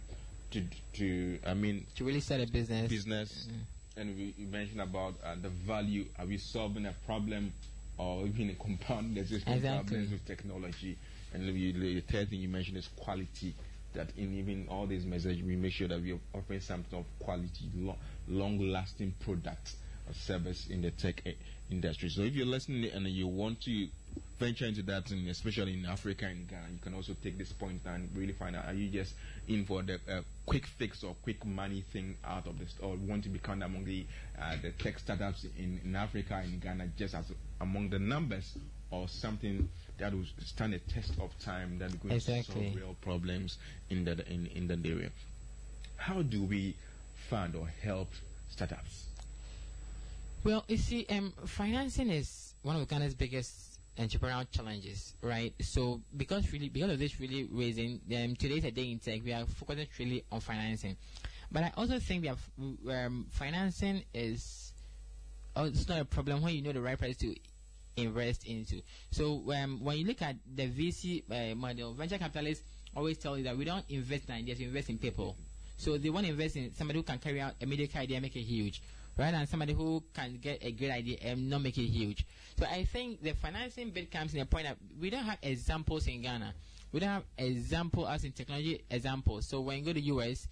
to, 0.53 0.63
to 0.95 1.39
I 1.47 1.55
mean, 1.55 1.87
to 1.97 2.05
really 2.05 2.21
start 2.21 2.41
a 2.41 2.47
business. 2.47 2.89
business, 2.89 3.49
and 3.97 4.17
we 4.17 4.35
you 4.39 4.47
mentioned 4.47 4.81
about 4.81 5.15
uh, 5.25 5.35
the 5.41 5.49
value. 5.49 6.05
Are 6.19 6.27
we 6.27 6.39
solving 6.39 6.87
a 6.87 6.95
problem, 7.07 7.53
or 7.99 8.27
even 8.27 8.51
a 8.51 8.55
the 8.55 9.21
existing 9.21 9.55
Exactly. 9.55 9.77
problems 9.79 10.11
with 10.13 10.27
technology? 10.27 10.97
And 11.33 11.49
the, 11.49 11.73
the 11.73 12.01
third 12.01 12.31
thing 12.31 12.41
you 12.41 12.49
mentioned 12.49 12.77
is 12.77 12.89
quality. 12.97 13.55
That 13.93 14.09
in 14.17 14.35
even 14.39 14.67
all 14.69 14.87
these 14.87 15.05
messages, 15.05 15.43
we 15.43 15.57
make 15.57 15.73
sure 15.73 15.89
that 15.89 16.01
we 16.01 16.13
are 16.13 16.19
offering 16.35 16.61
something 16.61 16.97
of 16.99 17.05
quality, 17.19 17.69
lo- 17.77 17.97
long-lasting 18.29 19.15
products 19.21 19.77
service 20.15 20.67
in 20.69 20.83
the 20.83 20.91
tech 20.91 21.23
eh, 21.27 21.33
industry. 21.71 22.09
So 22.09 22.23
if 22.23 22.35
you're 22.35 22.47
listening 22.47 22.91
and 22.91 23.07
you 23.07 23.27
want 23.27 23.61
to 23.63 23.89
venture 24.39 24.65
into 24.67 24.83
that, 24.83 25.11
and 25.11 25.29
especially 25.29 25.75
in 25.75 25.87
Africa 25.87 26.27
and 26.27 26.49
Ghana, 26.49 26.67
you 26.73 26.79
can 26.83 26.95
also 26.95 27.15
take 27.23 27.39
this 27.39 27.53
point 27.53 27.81
and 27.87 28.09
really 28.17 28.33
find 28.33 28.57
out: 28.57 28.67
Are 28.67 28.75
you 28.75 28.89
just 28.89 29.15
in 29.49 29.65
for 29.65 29.83
the 29.83 30.01
uh, 30.11 30.23
quick 30.47 30.67
fix 30.67 31.05
or 31.05 31.15
quick 31.23 31.45
money 31.45 31.85
thing 31.93 32.17
out 32.25 32.47
of 32.47 32.59
this, 32.59 32.75
or 32.83 32.97
want 33.07 33.23
to 33.25 33.29
become 33.29 33.63
among 33.63 33.85
the 33.85 34.07
uh, 34.41 34.57
the 34.63 34.71
tech 34.73 34.99
startups 34.99 35.45
in, 35.59 35.81
in 35.85 35.95
Africa 35.95 36.41
and 36.43 36.61
Ghana, 36.61 36.89
just 36.99 37.15
as 37.15 37.27
among 37.61 37.91
the 37.91 37.99
numbers, 37.99 38.57
or 38.91 39.09
something 39.09 39.69
that 39.99 40.13
will 40.13 40.25
stand 40.39 40.75
a 40.75 40.79
test 40.79 41.13
of 41.21 41.39
time 41.39 41.79
that 41.79 41.91
is 41.91 41.95
going 41.97 42.19
to 42.19 42.43
solve 42.43 42.75
real 42.75 42.97
problems 43.03 43.59
in 43.91 44.05
the 44.05 44.13
in, 44.33 44.47
in 44.47 44.67
that 44.69 44.85
area. 44.85 45.11
How 45.97 46.23
do 46.23 46.43
we 46.43 46.75
fund 47.29 47.55
or 47.55 47.69
help 47.83 48.09
startups? 48.49 49.10
Well, 50.43 50.65
you 50.69 50.79
see, 50.79 51.05
um, 51.11 51.35
financing 51.45 52.09
is 52.09 52.55
one 52.63 52.77
of 52.77 52.89
Ghana's 52.89 53.15
biggest 53.15 53.79
entrepreneurial 53.99 54.51
challenges, 54.51 55.15
right? 55.21 55.53
So 55.61 56.01
because 56.17 56.51
really 56.51 56.71
because 56.71 56.93
of 56.93 56.99
this 56.99 57.21
really 57.21 57.47
raising 57.53 58.01
um, 58.17 58.37
today's 58.37 58.65
a 58.65 58.71
day 58.71 58.91
in 58.91 59.01
tech, 59.01 59.21
we 59.23 59.35
are 59.35 59.45
focusing 59.45 59.87
really 59.99 60.25
on 60.33 60.41
financing. 60.41 60.97
But 61.53 61.65
I 61.65 61.73
also 61.77 61.99
think 61.99 62.23
we 62.23 62.29
have 62.29 62.41
um, 62.89 63.27
financing 63.29 64.03
is 64.15 64.73
oh, 65.57 65.65
it's 65.65 65.87
not 65.87 66.01
a 66.01 66.07
problem 66.07 66.41
when 66.41 66.55
you 66.55 66.63
know 66.63 66.73
the 66.73 66.81
right 66.81 66.99
price 66.99 67.19
to 67.19 67.35
invest 67.99 68.47
into. 68.47 68.81
So 69.11 69.43
um, 69.53 69.85
when 69.85 69.99
you 69.99 70.07
look 70.07 70.23
at 70.23 70.37
the 70.55 70.69
VC 70.71 71.23
uh, 71.31 71.55
model, 71.55 71.93
venture 71.93 72.17
capitalists 72.17 72.65
always 72.97 73.19
tell 73.19 73.37
you 73.37 73.45
that 73.45 73.59
we 73.59 73.67
don't 73.67 73.85
invest 73.91 74.31
in 74.31 74.37
ideas, 74.37 74.59
we 74.59 74.65
invest 74.65 74.89
in 74.89 74.97
people. 74.97 75.37
So 75.77 75.99
they 75.99 76.09
want 76.09 76.25
to 76.27 76.33
invest 76.33 76.57
in 76.57 76.73
somebody 76.75 76.99
who 76.99 77.03
can 77.03 77.19
carry 77.19 77.41
out 77.41 77.55
a 77.61 77.67
mediocre 77.67 77.99
idea 77.99 78.21
make 78.21 78.37
it 78.37 78.41
huge, 78.41 78.83
rather 79.21 79.37
than 79.37 79.47
somebody 79.47 79.75
who 79.75 80.03
can 80.15 80.39
get 80.41 80.59
a 80.63 80.73
great 80.73 80.91
idea 80.91 81.19
and 81.23 81.51
not 81.51 81.61
make 81.61 81.77
it 81.77 81.87
huge. 81.87 82.27
So 82.59 82.67
I 82.67 82.85
think 82.85 83.23
the 83.23 83.33
financing 83.35 83.91
bit 83.91 84.11
comes 84.11 84.35
in 84.35 84.41
a 84.41 84.47
point 84.47 84.65
that 84.67 84.79
we 85.01 85.11
don't 85.11 85.25
have 85.25 85.39
examples 85.43 86.07
in 86.07 86.23
Ghana 86.23 86.55
We 86.93 86.99
don't 87.01 87.09
have 87.11 87.25
example 87.39 88.09
as 88.09 88.25
in 88.25 88.33
technology 88.33 88.83
example. 88.91 89.43
So 89.43 89.61
when 89.61 89.79
you 89.79 89.85
go 89.85 89.93
to 89.93 90.01
US, 90.01 90.49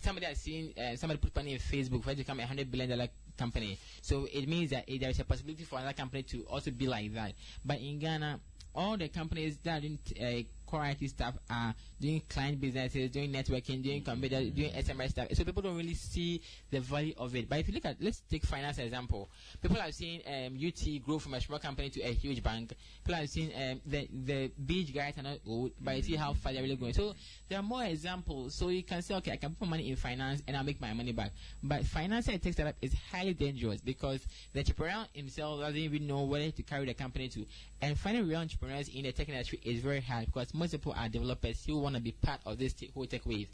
somebody 0.00 0.26
has 0.26 0.38
seen 0.38 0.72
uh, 0.78 0.96
somebody 0.96 1.18
put 1.18 1.36
money 1.36 1.52
in 1.52 1.58
Facebook 1.58 2.02
for 2.02 2.10
it 2.10 2.14
to 2.14 2.18
become 2.18 2.40
a 2.40 2.46
hundred 2.46 2.70
billion 2.70 2.90
dollar 2.90 3.08
company. 3.36 3.78
So 4.00 4.26
it 4.32 4.48
means 4.48 4.70
that 4.70 4.84
eh, 4.88 4.96
there 4.98 5.10
is 5.10 5.20
a 5.20 5.24
possibility 5.24 5.64
for 5.64 5.78
another 5.78 5.92
company 5.92 6.22
to 6.24 6.42
also 6.44 6.70
be 6.70 6.86
like 6.86 7.12
that. 7.14 7.32
But 7.64 7.80
in 7.80 7.98
Ghana, 7.98 8.40
all 8.74 8.96
the 8.96 9.08
companies 9.08 9.58
that 9.64 9.82
doing 9.82 9.98
uh, 10.18 10.61
core 10.72 10.86
IT 10.86 11.06
stuff 11.10 11.34
are 11.50 11.74
doing 12.00 12.22
client 12.30 12.58
businesses, 12.58 13.10
doing 13.10 13.30
networking, 13.30 13.82
doing 13.82 14.02
computer, 14.02 14.40
doing 14.50 14.72
SMS 14.72 15.10
stuff. 15.10 15.28
So 15.34 15.44
people 15.44 15.62
don't 15.62 15.76
really 15.76 15.94
see 15.94 16.40
the 16.70 16.80
value 16.80 17.12
of 17.18 17.36
it. 17.36 17.46
But 17.48 17.58
if 17.58 17.68
you 17.68 17.74
look 17.74 17.84
at, 17.84 17.96
let's 18.00 18.22
take 18.30 18.44
finance 18.46 18.78
example. 18.78 19.28
People 19.60 19.76
have 19.76 19.94
seen 19.94 20.22
um, 20.26 20.56
UT 20.56 21.04
grow 21.04 21.18
from 21.18 21.34
a 21.34 21.40
small 21.42 21.58
company 21.58 21.90
to 21.90 22.00
a 22.00 22.12
huge 22.14 22.42
bank. 22.42 22.72
People 23.04 23.20
have 23.20 23.28
seen 23.28 23.52
um, 23.54 23.80
the 23.84 24.08
the 24.24 24.50
beach 24.66 24.94
guys 24.94 25.12
are 25.18 25.22
not 25.22 25.38
old, 25.46 25.72
but 25.78 25.96
you 25.96 26.02
see 26.02 26.16
how 26.16 26.32
far 26.32 26.54
they're 26.54 26.62
really 26.62 26.76
going. 26.76 26.94
So 26.94 27.14
there 27.50 27.58
are 27.58 27.62
more 27.62 27.84
examples. 27.84 28.54
So 28.54 28.68
you 28.68 28.82
can 28.82 29.02
say, 29.02 29.14
okay, 29.16 29.32
I 29.32 29.36
can 29.36 29.54
put 29.54 29.68
money 29.68 29.90
in 29.90 29.96
finance 29.96 30.42
and 30.48 30.56
I'll 30.56 30.64
make 30.64 30.80
my 30.80 30.94
money 30.94 31.12
back. 31.12 31.32
But 31.62 31.84
financial 31.84 32.38
tech 32.38 32.54
startup 32.54 32.76
is 32.80 32.94
highly 33.12 33.34
dangerous 33.34 33.82
because 33.82 34.26
the 34.54 34.60
entrepreneur 34.60 35.04
himself 35.12 35.60
doesn't 35.60 35.76
even 35.76 36.06
know 36.06 36.22
where 36.22 36.50
to 36.50 36.62
carry 36.62 36.86
the 36.86 36.94
company 36.94 37.28
to. 37.28 37.44
And 37.82 37.98
finding 37.98 38.26
real 38.26 38.40
entrepreneurs 38.40 38.88
in 38.88 39.02
the 39.02 39.12
tech 39.12 39.28
industry 39.28 39.60
is 39.64 39.80
very 39.80 40.00
hard 40.00 40.26
because 40.26 40.54
most 40.62 40.70
people 40.70 40.94
are 40.96 41.08
developers 41.08 41.64
who 41.66 41.76
want 41.78 41.96
to 41.96 42.00
be 42.00 42.12
part 42.12 42.38
of 42.46 42.56
this 42.56 42.72
whole 42.94 43.04
tech 43.04 43.26
wave. 43.26 43.48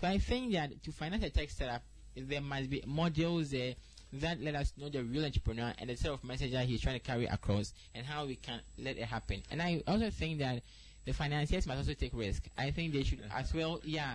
So 0.00 0.06
I 0.06 0.18
think 0.18 0.52
that 0.52 0.84
to 0.84 0.92
finance 0.92 1.24
a 1.24 1.30
tech 1.30 1.50
startup, 1.50 1.82
there 2.16 2.40
must 2.40 2.70
be 2.70 2.80
modules 2.82 3.50
there 3.50 3.74
that 4.12 4.40
let 4.40 4.54
us 4.54 4.72
know 4.76 4.88
the 4.88 5.02
real 5.02 5.24
entrepreneur 5.24 5.72
and 5.78 5.90
the 5.90 5.96
sort 5.96 6.14
of 6.14 6.22
message 6.22 6.52
that 6.52 6.66
he's 6.66 6.80
trying 6.80 6.94
to 6.94 7.04
carry 7.04 7.26
across 7.26 7.72
and 7.92 8.06
how 8.06 8.24
we 8.24 8.36
can 8.36 8.60
let 8.78 8.96
it 8.96 9.02
happen. 9.04 9.42
And 9.50 9.60
I 9.60 9.82
also 9.88 10.10
think 10.10 10.38
that 10.38 10.62
the 11.04 11.12
financiers 11.12 11.66
must 11.66 11.78
also 11.78 11.94
take 11.94 12.12
risk. 12.14 12.44
I 12.56 12.70
think 12.70 12.92
they 12.92 13.02
should 13.02 13.18
as 13.34 13.52
well, 13.52 13.80
yeah, 13.82 14.14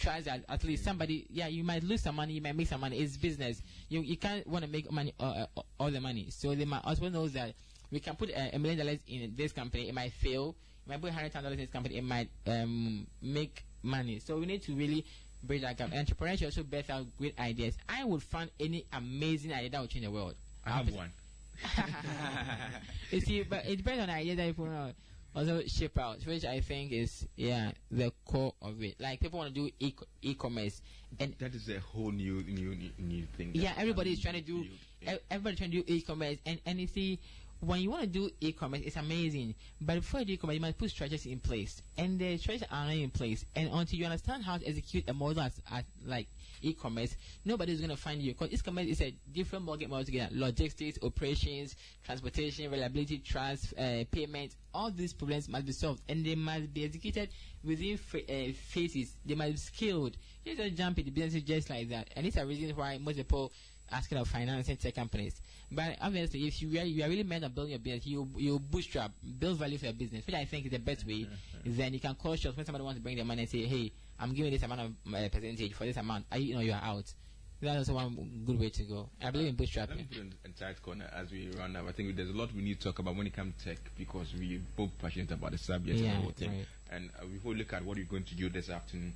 try 0.00 0.22
that 0.22 0.44
at 0.48 0.64
least 0.64 0.82
somebody, 0.82 1.26
yeah, 1.28 1.48
you 1.48 1.62
might 1.62 1.82
lose 1.82 2.00
some 2.00 2.16
money, 2.16 2.32
you 2.32 2.40
might 2.40 2.56
make 2.56 2.68
some 2.68 2.80
money. 2.80 2.96
It's 2.96 3.18
business. 3.18 3.60
You 3.90 4.00
you 4.00 4.16
can't 4.16 4.46
want 4.46 4.64
to 4.64 4.70
make 4.70 4.90
money 4.90 5.12
uh, 5.20 5.44
uh, 5.54 5.60
all 5.78 5.90
the 5.90 6.00
money. 6.00 6.28
So 6.30 6.54
they 6.54 6.64
might 6.64 6.82
well 6.98 7.10
know 7.10 7.28
that 7.28 7.52
we 7.90 8.00
can 8.00 8.16
put 8.16 8.30
a 8.34 8.58
million 8.58 8.78
dollars 8.78 8.98
in 9.08 9.34
this 9.36 9.52
company, 9.52 9.90
it 9.90 9.94
might 9.94 10.12
fail. 10.12 10.56
Might 10.86 11.00
put 11.00 11.12
hundred 11.12 11.32
thousand 11.32 11.44
dollars 11.44 11.58
in 11.58 11.64
this 11.64 11.72
company, 11.72 11.96
it 11.96 12.04
might 12.04 12.28
um, 12.46 13.06
make 13.22 13.64
money. 13.82 14.18
So 14.18 14.36
we 14.38 14.46
need 14.46 14.62
to 14.64 14.74
really 14.74 15.04
bridge 15.42 15.62
that 15.62 15.76
gap. 15.78 15.90
And 15.90 15.98
entrepreneurs 16.00 16.38
should 16.40 16.46
also 16.46 16.62
birth 16.62 16.90
out 16.90 17.06
great 17.18 17.38
ideas. 17.38 17.76
I 17.88 18.04
would 18.04 18.22
fund 18.22 18.50
any 18.60 18.84
amazing 18.92 19.52
idea 19.52 19.70
that 19.70 19.80
would 19.80 19.90
change 19.90 20.04
the 20.04 20.10
world. 20.10 20.34
I 20.64 20.70
have 20.70 20.90
one. 20.94 21.10
you 23.10 23.20
see, 23.20 23.42
but 23.42 23.64
it 23.66 23.76
depends 23.76 24.00
on 24.02 24.08
the 24.08 24.14
idea 24.14 24.36
that 24.36 24.46
people 24.48 24.68
uh, 24.68 24.90
also 25.38 25.62
ship 25.66 25.98
out, 25.98 26.18
which 26.26 26.44
I 26.44 26.60
think 26.60 26.92
is 26.92 27.26
yeah 27.36 27.72
the 27.90 28.12
core 28.24 28.54
of 28.62 28.82
it. 28.82 29.00
Like 29.00 29.20
people 29.20 29.38
want 29.38 29.54
to 29.54 29.60
do 29.60 29.70
e- 29.78 29.94
e-commerce, 30.22 30.80
and 31.18 31.34
That 31.38 31.54
is 31.54 31.68
a 31.68 31.80
whole 31.80 32.10
new, 32.10 32.42
new, 32.42 32.74
new, 32.74 32.90
new 32.98 33.26
thing. 33.36 33.52
yeah, 33.54 33.72
everybody 33.76 34.12
is 34.12 34.20
trying 34.20 34.34
to 34.34 34.40
do. 34.40 34.64
e- 35.02 35.18
Everybody's 35.30 35.58
trying 35.58 35.70
to 35.72 35.82
do 35.82 35.84
e-commerce, 35.94 36.38
and 36.46 36.60
and 36.66 36.80
you 36.80 36.86
see, 36.86 37.18
when 37.66 37.80
you 37.80 37.90
want 37.90 38.02
to 38.02 38.08
do 38.08 38.30
e-commerce, 38.40 38.82
it's 38.84 38.96
amazing. 38.96 39.54
But 39.80 39.96
before 39.96 40.20
you 40.20 40.26
do 40.26 40.32
e-commerce, 40.34 40.54
you 40.54 40.60
must 40.60 40.78
put 40.78 40.90
strategies 40.90 41.26
in 41.26 41.40
place, 41.40 41.82
and 41.96 42.18
the 42.18 42.36
strategies 42.36 42.68
are 42.70 42.86
not 42.86 42.94
in 42.94 43.10
place. 43.10 43.44
And 43.56 43.70
until 43.72 43.98
you 43.98 44.04
understand 44.04 44.44
how 44.44 44.58
to 44.58 44.66
execute 44.66 45.08
a 45.08 45.14
model 45.14 45.42
as, 45.42 45.52
as 45.70 45.84
like 46.06 46.28
e-commerce, 46.62 47.16
nobody's 47.44 47.78
going 47.78 47.90
to 47.90 47.96
find 47.96 48.20
you 48.22 48.32
because 48.32 48.52
e-commerce 48.52 48.86
is 48.86 49.00
a 49.00 49.14
different 49.32 49.64
market 49.64 49.88
model 49.88 50.04
together. 50.04 50.30
Logistics, 50.32 50.98
operations, 51.02 51.76
transportation, 52.04 52.70
reliability, 52.70 53.18
trust, 53.18 53.74
uh, 53.78 54.04
payment. 54.10 54.54
All 54.72 54.90
these 54.90 55.12
problems 55.12 55.48
must 55.48 55.66
be 55.66 55.72
solved, 55.72 56.02
and 56.08 56.24
they 56.24 56.34
must 56.34 56.72
be 56.74 56.84
executed 56.84 57.28
within 57.62 57.94
uh, 57.94 58.52
phases. 58.68 59.16
They 59.24 59.34
must 59.34 59.52
be 59.52 59.56
scaled. 59.58 60.16
You 60.44 60.56
don't 60.56 60.76
jump 60.76 60.98
into 60.98 61.10
businesses 61.10 61.42
just 61.42 61.70
like 61.70 61.88
that, 61.90 62.08
and 62.16 62.26
it's 62.26 62.36
a 62.36 62.44
reason 62.44 62.74
why 62.76 62.98
most 62.98 63.16
people 63.16 63.52
asking 63.92 64.18
of 64.18 64.28
financing 64.28 64.76
tech 64.76 64.94
companies. 64.94 65.40
But 65.70 65.96
obviously, 66.00 66.46
if 66.46 66.60
you 66.62 66.68
really, 66.68 66.88
you 66.90 67.04
are 67.04 67.08
really 67.08 67.22
meant 67.24 67.42
to 67.44 67.48
build 67.50 67.68
your 67.68 67.78
business, 67.78 68.06
you 68.06 68.28
you 68.36 68.58
bootstrap, 68.58 69.12
build 69.38 69.58
value 69.58 69.78
for 69.78 69.86
your 69.86 69.94
business, 69.94 70.26
which 70.26 70.36
I 70.36 70.44
think 70.44 70.66
is 70.66 70.72
the 70.72 70.78
best 70.78 71.06
way. 71.06 71.26
then 71.64 71.94
you 71.94 72.00
can 72.00 72.14
call 72.14 72.36
shots 72.36 72.56
when 72.56 72.64
somebody 72.66 72.84
wants 72.84 72.98
to 72.98 73.02
bring 73.02 73.16
their 73.16 73.24
money 73.24 73.42
and 73.42 73.50
say, 73.50 73.64
"Hey, 73.64 73.92
I'm 74.18 74.32
giving 74.34 74.52
this 74.52 74.62
amount 74.62 74.80
of 74.82 75.14
uh, 75.14 75.28
percentage 75.28 75.72
for 75.74 75.84
this 75.84 75.96
amount." 75.96 76.26
I, 76.30 76.36
you 76.36 76.54
know, 76.54 76.60
you 76.60 76.72
are 76.72 76.82
out. 76.82 77.12
That's 77.60 77.88
also 77.88 77.94
one 77.94 78.42
good 78.44 78.60
way 78.60 78.68
to 78.68 78.82
go. 78.82 79.08
I 79.22 79.30
believe 79.30 79.48
in 79.48 79.56
Let 79.56 79.60
me 79.60 79.66
bootstrapping. 79.66 80.08
put 80.08 80.18
in 80.18 80.34
a 80.44 80.48
tight 80.50 80.82
corner 80.82 81.08
as 81.16 81.30
we 81.30 81.48
run 81.58 81.74
up. 81.76 81.86
I 81.88 81.92
think 81.92 82.14
there's 82.14 82.28
a 82.28 82.32
lot 82.34 82.52
we 82.54 82.62
need 82.62 82.78
to 82.78 82.88
talk 82.88 82.98
about 82.98 83.16
when 83.16 83.26
it 83.26 83.32
comes 83.32 83.54
to 83.62 83.70
tech 83.70 83.78
because 83.96 84.34
we 84.38 84.60
both 84.76 84.90
passionate 85.00 85.30
about 85.30 85.52
the 85.52 85.58
subject 85.58 85.98
Yeah, 85.98 86.08
and 86.10 86.18
the 86.18 86.22
whole 86.24 86.32
thing. 86.32 86.50
right. 86.50 86.66
And 86.92 87.10
uh, 87.18 87.24
we 87.26 87.38
will 87.42 87.56
look 87.56 87.72
at 87.72 87.82
what 87.82 87.96
we're 87.96 88.04
going 88.04 88.24
to 88.24 88.34
do 88.34 88.50
this 88.50 88.68
afternoon. 88.68 89.14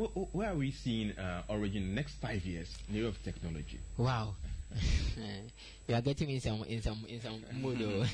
Where, 0.00 0.50
are 0.50 0.54
we 0.54 0.70
seeing 0.70 1.10
uh, 1.18 1.42
Origgin 1.50 1.76
in 1.76 1.88
the 1.90 1.94
next 1.94 2.14
five 2.14 2.42
years 2.46 2.74
in 2.88 2.94
the 2.94 3.00
area 3.00 3.08
of 3.10 3.22
technology? 3.22 3.78
Wow. 3.98 4.32
you 5.88 5.94
are 5.94 6.00
getting 6.00 6.30
in 6.30 6.40
some 6.40 6.62
in 6.64 6.80
some 6.80 7.04
in 7.06 7.20
some 7.20 7.44
mood. 7.60 7.78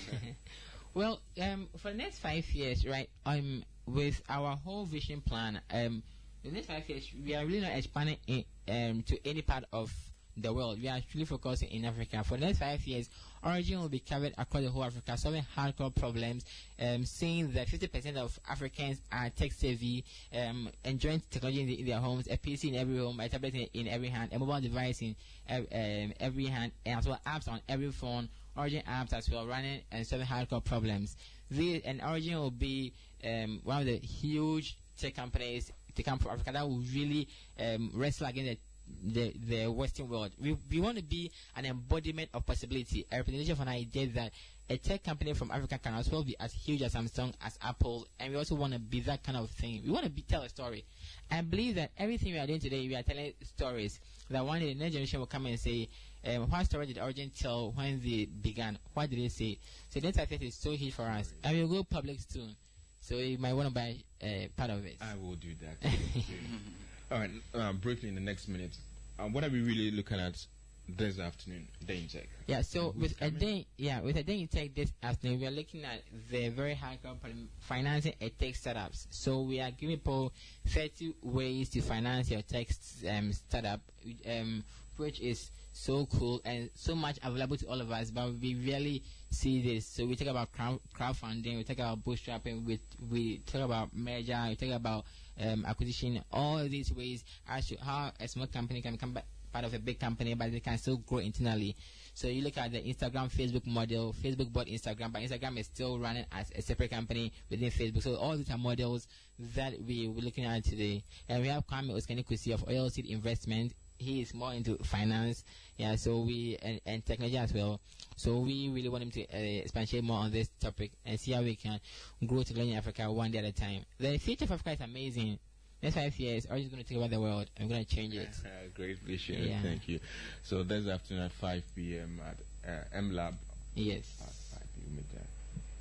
well, 0.95 1.21
um, 1.41 1.69
for 1.79 1.93
the 1.93 1.97
next 1.97 2.19
five 2.19 2.45
years, 2.51 2.85
right? 2.85 3.09
Um, 3.25 3.63
with 3.87 4.21
our 4.29 4.57
whole 4.57 4.85
vision 4.85 5.21
plan, 5.21 5.61
um, 5.71 6.03
the 6.43 6.51
next 6.51 6.67
five 6.67 6.89
years, 6.89 7.09
we 7.25 7.37
are 7.37 7.47
really 7.47 7.61
not 7.61 7.73
expanding 7.73 8.17
in, 8.27 8.45
um 8.69 9.03
to 9.05 9.29
any 9.29 9.43
part 9.43 9.63
of 9.73 9.93
the 10.37 10.53
world. 10.53 10.81
We 10.81 10.89
are 10.89 10.97
actually 10.97 11.25
focusing 11.25 11.71
in 11.71 11.85
Africa. 11.85 12.23
For 12.25 12.37
the 12.37 12.47
next 12.47 12.59
five 12.59 12.87
years, 12.87 13.09
Origgin 13.45 13.81
will 13.81 13.89
be 13.89 14.01
covered 14.01 14.35
across 14.37 14.63
the 14.63 14.71
whole 14.71 14.85
Africa, 14.85 15.17
solving 15.17 15.45
hardcore 15.57 15.95
problems, 15.95 16.45
um, 16.81 17.05
seeing 17.05 17.53
that 17.53 17.69
50% 17.69 18.17
of 18.17 18.39
Africans 18.49 19.01
are 19.13 19.31
tech 19.31 19.53
savvy, 19.53 20.05
um, 20.35 20.69
enjoying 20.85 21.23
technology 21.31 21.61
in, 21.61 21.67
the, 21.67 21.81
in 21.81 21.87
their 21.87 21.99
homes, 21.99 22.27
a 22.29 22.37
PC 22.37 22.69
in 22.71 22.77
every 22.77 22.99
home, 22.99 23.21
a 23.21 23.29
tablet 23.29 23.55
in, 23.55 23.69
in 23.75 23.89
every 23.89 24.09
hand, 24.09 24.33
a 24.33 24.39
mobile 24.39 24.61
device 24.61 25.03
in 25.03 25.15
um, 25.49 26.13
every 26.21 26.47
hand, 26.47 26.73
and 26.85 26.99
as 26.99 27.07
well 27.07 27.21
apps 27.27 27.49
on 27.49 27.61
every 27.69 27.91
phone, 27.91 28.29
Origgin 28.57 28.85
apps 28.85 29.13
as 29.13 29.31
well, 29.31 29.47
running 29.47 29.81
and 29.93 30.07
solving 30.07 30.27
hardcore 30.27 30.65
problems. 30.65 31.17
This, 31.51 31.83
and 31.85 32.01
Origgin 32.01 32.35
will 32.35 32.51
be 32.51 32.93
um, 33.25 33.61
one 33.65 33.81
of 33.81 33.87
the 33.87 33.97
huge 33.99 34.77
tech 34.97 35.15
companies 35.15 35.71
to 35.95 36.03
come 36.03 36.19
from 36.19 36.33
Africa 36.33 36.53
that 36.53 36.69
will 36.69 36.83
really 36.95 37.29
um, 37.59 37.91
wrestle 37.95 38.27
against 38.27 38.61
the 39.05 39.33
the, 39.49 39.67
Western 39.67 40.09
world. 40.09 40.33
We, 40.41 40.57
we 40.71 40.81
want 40.81 40.97
to 40.99 41.03
be 41.03 41.31
an 41.57 41.67
embodiment 41.67 42.31
of 42.35 42.47
possibility, 42.47 43.07
a 43.11 43.19
representation 43.19 43.53
of 43.53 43.61
an 43.61 43.69
idea 43.69 44.07
that 44.09 44.33
a 44.69 44.77
tech 44.77 45.05
company 45.05 45.33
from 45.33 45.51
Africa 45.51 45.79
can 45.79 45.95
as 45.95 46.11
well 46.11 46.25
be 46.25 46.37
as 46.41 46.53
huge 46.53 46.83
as 46.83 46.95
Samsung, 46.95 47.33
as 47.45 47.59
Apple, 47.63 48.07
and 48.19 48.33
we 48.33 48.39
also 48.39 48.57
want 48.57 48.73
to 48.73 48.79
be 48.79 49.01
that 49.01 49.23
kind 49.23 49.39
of 49.39 49.49
thing. 49.51 49.83
We 49.85 49.93
want 49.93 50.05
to 50.05 50.11
be, 50.11 50.23
tell 50.23 50.43
a 50.43 50.49
story. 50.49 50.85
I 51.31 51.41
believe 51.43 51.77
that 51.77 51.93
everything 51.97 52.33
we 52.33 52.39
are 52.39 52.47
doing 52.47 52.61
today, 52.61 52.87
we 52.87 52.97
are 52.97 53.03
telling 53.03 53.33
stories. 53.45 54.01
That 54.29 54.45
one 54.45 54.59
day 54.59 54.73
the 54.73 54.81
next 54.81 54.93
generation 54.93 55.21
will 55.21 55.27
come 55.27 55.47
and 55.47 55.59
say, 55.59 55.89
um, 56.27 56.51
what 56.51 56.67
story 56.67 56.87
did 56.87 56.97
Origgin 56.97 57.31
tell 57.39 57.71
when 57.71 58.01
they 58.01 58.25
began? 58.25 58.77
What 58.93 59.09
did 59.09 59.21
they 59.21 59.29
say? 59.29 59.59
So 59.89 60.01
the 60.01 60.11
interface 60.11 60.43
is 60.43 60.55
so 60.57 60.73
huge 60.73 60.95
for 60.95 61.03
us. 61.03 61.33
And 61.45 61.57
we'll 61.57 61.69
go 61.69 61.85
public 61.85 62.19
soon. 62.29 62.57
So 63.01 63.19
you 63.19 63.39
might 63.39 63.53
want 63.53 63.69
to 63.69 63.75
buy 63.75 63.97
uh, 64.21 64.49
part 64.57 64.71
of 64.71 64.85
it. 64.85 64.97
I 65.01 65.15
will 65.15 65.37
do 65.37 65.51
that. 65.63 65.91
All 67.09 67.19
right, 67.19 67.31
um, 67.55 67.77
briefly 67.77 68.09
in 68.09 68.17
the 68.17 68.21
next 68.21 68.49
minute, 68.49 68.77
um, 69.21 69.33
what 69.33 69.45
are 69.45 69.49
we 69.49 69.61
really 69.61 69.93
looking 69.93 70.19
at 70.19 70.45
this 70.89 71.21
afternoon, 71.21 71.69
Day 71.87 71.99
in 71.99 72.09
Tech? 72.09 72.29
Yeah, 72.49 72.63
so 72.63 72.91
Who's 72.91 73.11
with 73.11 73.23
a 73.23 73.31
day, 73.31 73.65
yeah, 73.77 74.01
with 74.01 74.17
a 74.17 74.25
day 74.25 74.35
you 74.35 74.49
take 74.49 74.75
this 74.75 74.93
afternoon, 75.05 75.39
we 75.39 75.47
are 75.47 75.53
looking 75.53 75.85
at 75.85 76.03
the 76.33 76.49
very 76.49 76.75
high 76.75 76.99
company 77.01 77.47
financing 77.61 78.15
a 78.21 78.29
tech 78.31 78.57
startups. 78.57 79.07
So 79.11 79.43
we 79.43 79.61
are 79.61 79.71
giving 79.71 79.99
people 79.99 80.33
30 80.67 81.15
ways 81.23 81.69
to 81.71 81.81
finance 81.81 82.29
your 82.29 82.43
tech 82.43 82.67
um, 83.09 83.33
startup, 83.33 83.81
um, 84.29 84.65
which 84.97 85.21
is 85.21 85.53
so 85.73 86.07
cool 86.07 86.41
and 86.45 86.71
so 86.75 86.97
much 86.97 87.21
available 87.23 87.57
to 87.59 87.67
all 87.67 87.81
of 87.81 87.93
us, 87.93 88.11
but 88.11 88.33
we 88.41 88.57
really 88.57 89.05
see 89.31 89.63
this. 89.63 89.87
So 89.87 90.07
we 90.07 90.17
talk 90.17 90.27
about 90.29 90.51
crowd, 90.51 90.81
crowdfunding, 90.99 91.57
we 91.57 91.63
talk 91.63 91.79
about 91.79 92.05
bootstrapping, 92.05 92.65
we, 92.65 92.81
we 93.11 93.39
talk 93.47 93.63
about 93.63 93.95
merger, 93.95 94.45
we 94.49 94.57
talk 94.57 94.75
about 94.75 95.05
um, 95.41 95.65
acquisition, 95.67 96.23
all 96.33 96.59
these 96.69 96.93
ways 96.93 97.25
as 97.49 97.69
to 97.69 97.77
how 97.77 98.11
a 98.21 98.29
small 98.29 98.47
company 98.47 98.83
can 98.83 98.93
become 98.93 99.19
part 99.53 99.65
of 99.65 99.75
a 99.75 99.79
big 99.79 99.99
company, 99.99 100.35
but 100.35 100.53
they 100.53 100.61
can 100.61 100.77
still 100.79 100.99
grow 100.99 101.19
internally. 101.19 101.75
So 102.15 102.29
you 102.29 102.43
look 102.43 102.57
at 102.59 102.73
the 102.73 102.79
Instagram, 102.79 103.31
Facebook 103.31 103.67
model. 103.67 104.15
Facebook 104.23 104.53
bought 104.53 104.67
Instagram, 104.67 105.13
but 105.13 105.23
Instagram 105.23 105.59
is 105.59 105.67
still 105.67 105.99
running 105.99 106.25
as 106.33 106.51
a 106.55 106.63
separate 106.63 106.91
company 106.91 107.33
within 107.51 107.71
Facebook. 107.71 108.03
So 108.03 108.17
all 108.17 108.37
these 108.37 108.51
are 108.51 108.59
models 108.59 109.07
that 109.55 109.75
we 109.87 110.09
were 110.09 110.21
looking 110.21 110.45
at 110.45 110.65
today. 110.65 111.05
And 111.29 111.43
we 111.43 111.49
have 111.49 111.67
Kwame 111.67 111.91
Oskani 111.91 112.27
Kusi 112.27 112.53
of 112.55 112.65
Oil 112.69 112.91
Seed 112.91 113.07
Investment. 113.07 113.73
He 113.99 114.21
is 114.21 114.35
more 114.35 114.53
into 114.53 114.77
finance, 114.85 115.45
yeah. 115.77 115.97
So 115.97 116.21
we 116.21 116.59
and, 116.63 116.81
and 116.87 117.05
technology 117.07 117.37
as 117.39 117.53
well. 117.53 117.81
So 118.17 118.39
we 118.41 118.69
really 118.69 118.89
want 118.89 119.03
him 119.05 119.11
to 119.13 119.23
uh, 119.25 119.63
expatiate 119.63 120.05
more 120.05 120.19
on 120.19 120.31
this 120.33 120.49
topic 120.61 120.93
and 121.05 121.19
see 121.19 121.33
how 121.33 121.43
we 121.43 121.55
can 121.57 121.81
grow 122.27 122.43
technology 122.43 122.73
in 122.73 122.79
Africa 122.79 123.11
one 123.11 123.31
day 123.31 123.39
at 123.39 123.45
a 123.45 123.53
time. 123.53 123.85
The 123.99 124.19
future 124.19 124.45
of 124.45 124.53
Africa 124.53 124.73
is 124.73 124.81
amazing. 124.81 125.39
Next 125.83 125.95
five 125.97 126.19
years, 126.19 126.47
we're 126.51 126.59
just 126.59 126.71
going 126.71 126.83
to 126.83 126.89
take 126.89 126.99
over 126.99 127.09
the 127.09 127.21
world. 127.21 127.47
and 127.57 127.69
we're 127.69 127.75
going 127.75 127.85
to 127.85 127.95
change 127.95 128.15
it. 128.15 128.29
Great 128.75 128.99
vision. 129.01 129.43
Yeah. 129.47 129.61
Thank 129.63 129.89
you. 129.89 130.01
So 130.43 130.63
this 130.63 130.87
afternoon 130.87 131.25
at 131.25 131.33
5 131.33 131.63
p.m. 131.75 132.21
at 132.27 132.71
uh, 132.71 132.85
M 132.95 133.13
Lab. 133.15 133.35
Yes. 133.75 134.05
At 134.23 134.61
5 134.61 134.69
p.m. 134.75 135.27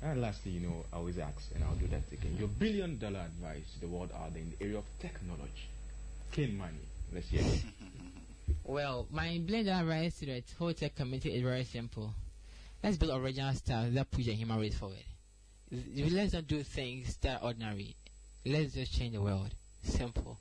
And 0.02 0.20
lastly, 0.20 0.52
you 0.52 0.60
know, 0.60 0.84
I 0.92 0.96
always 0.96 1.18
ask, 1.18 1.50
and 1.54 1.64
I'll 1.64 1.74
do 1.74 1.86
that 1.88 2.02
again. 2.12 2.36
Your 2.38 2.48
billion 2.48 2.98
dollar 2.98 3.20
advice 3.20 3.64
to 3.74 3.80
the 3.80 3.88
world 3.88 4.10
there 4.10 4.42
in 4.42 4.52
the 4.58 4.64
area 4.64 4.78
of 4.78 4.84
technology. 5.00 5.68
Clean 6.32 6.56
money. 6.56 6.84
Let's 7.12 7.28
hear 7.28 7.40
it. 7.40 7.62
Well, 8.68 9.06
my 9.12 9.40
blend 9.46 9.68
advice 9.68 10.18
to 10.18 10.26
the 10.26 10.42
whole 10.58 10.72
tech 10.72 10.96
community 10.96 11.32
is 11.32 11.42
very 11.42 11.62
simple. 11.62 12.12
Let's 12.82 12.96
build 12.96 13.12
original 13.12 13.54
stuff 13.54 13.86
that 13.92 14.10
push 14.10 14.26
the 14.26 14.32
human 14.32 14.58
race 14.58 14.76
forward. 14.76 15.04
Let's 15.70 16.32
not 16.32 16.48
do 16.48 16.64
things 16.64 17.16
that 17.18 17.40
are 17.40 17.44
ordinary. 17.46 17.94
Let's 18.44 18.74
just 18.74 18.92
change 18.92 19.14
the 19.14 19.22
world. 19.22 19.54
Simple. 19.84 20.36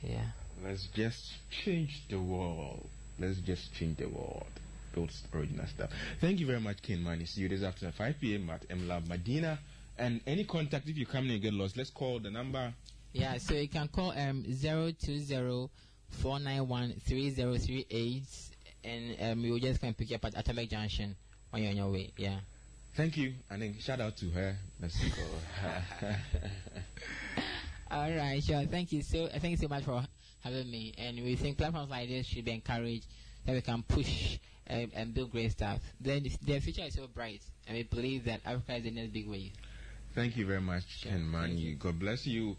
Yeah. 0.00 0.24
Let's 0.64 0.88
just 0.88 1.34
change 1.50 2.02
the 2.10 2.18
world. 2.18 2.88
Let's 3.16 3.38
just 3.38 3.72
change 3.74 3.98
the 3.98 4.08
world. 4.08 4.46
Build 4.92 5.12
original 5.32 5.66
stuff. 5.66 5.90
Thank 6.20 6.40
you 6.40 6.46
very 6.46 6.60
much, 6.60 6.82
Kane 6.82 7.04
Mani. 7.04 7.26
See 7.26 7.42
you 7.42 7.48
this 7.48 7.62
afternoon, 7.62 7.92
5 7.92 8.16
p.m. 8.20 8.50
at 8.50 8.66
M 8.68 8.88
Lab 8.88 9.06
Medina. 9.06 9.60
And 9.98 10.20
any 10.26 10.42
contact 10.42 10.88
if 10.88 10.98
you 10.98 11.06
come 11.06 11.26
in 11.26 11.30
and 11.32 11.42
get 11.42 11.54
lost, 11.54 11.76
let's 11.76 11.90
call 11.90 12.18
the 12.18 12.30
number. 12.30 12.74
Yeah, 13.12 13.38
so 13.38 13.54
you 13.54 13.68
can 13.68 13.86
call 13.86 14.10
um 14.10 14.42
020 14.42 15.70
491 16.12 16.94
3038 17.06 18.22
and 18.84 19.16
um, 19.20 19.42
we 19.42 19.50
will 19.50 19.58
just 19.58 19.80
come 19.80 19.94
pick 19.94 20.10
you 20.10 20.16
up 20.16 20.24
at 20.24 20.38
Atomic 20.38 20.70
Junction 20.70 21.16
when 21.50 21.62
you're 21.62 21.70
on 21.70 21.76
your 21.76 21.90
way. 21.90 22.12
Yeah. 22.16 22.38
Thank 22.94 23.16
you. 23.16 23.34
And 23.50 23.62
then 23.62 23.76
shout 23.80 24.00
out 24.00 24.16
to 24.18 24.30
her. 24.30 24.56
Her. 24.80 26.18
All 27.90 28.10
right, 28.10 28.42
sure. 28.42 28.64
Thank 28.64 28.92
you 28.92 29.02
so. 29.02 29.28
Thank 29.28 29.52
you 29.52 29.56
so 29.56 29.68
much 29.68 29.84
for 29.84 30.02
having 30.42 30.70
me. 30.70 30.94
And 30.98 31.16
we 31.22 31.36
think 31.36 31.58
platforms 31.58 31.90
like 31.90 32.08
this 32.08 32.26
should 32.26 32.44
be 32.44 32.52
encouraged 32.52 33.06
that 33.46 33.54
we 33.54 33.60
can 33.60 33.82
push 33.82 34.38
um, 34.68 34.90
and 34.94 35.14
build 35.14 35.32
great 35.32 35.52
stuff. 35.52 35.80
Then 36.00 36.26
the 36.42 36.60
future 36.60 36.82
is 36.82 36.94
so 36.94 37.06
bright, 37.06 37.42
and 37.66 37.76
we 37.76 37.84
believe 37.84 38.24
that 38.24 38.40
Africa 38.44 38.76
is 38.76 38.84
the 38.84 38.90
next 38.90 39.12
big 39.12 39.28
wave. 39.28 39.52
Thank 40.14 40.36
you 40.36 40.46
very 40.46 40.60
much, 40.60 40.84
Sure. 41.00 41.12
Ken 41.12 41.56
you. 41.56 41.74
God 41.76 41.98
bless 41.98 42.26
you. 42.26 42.56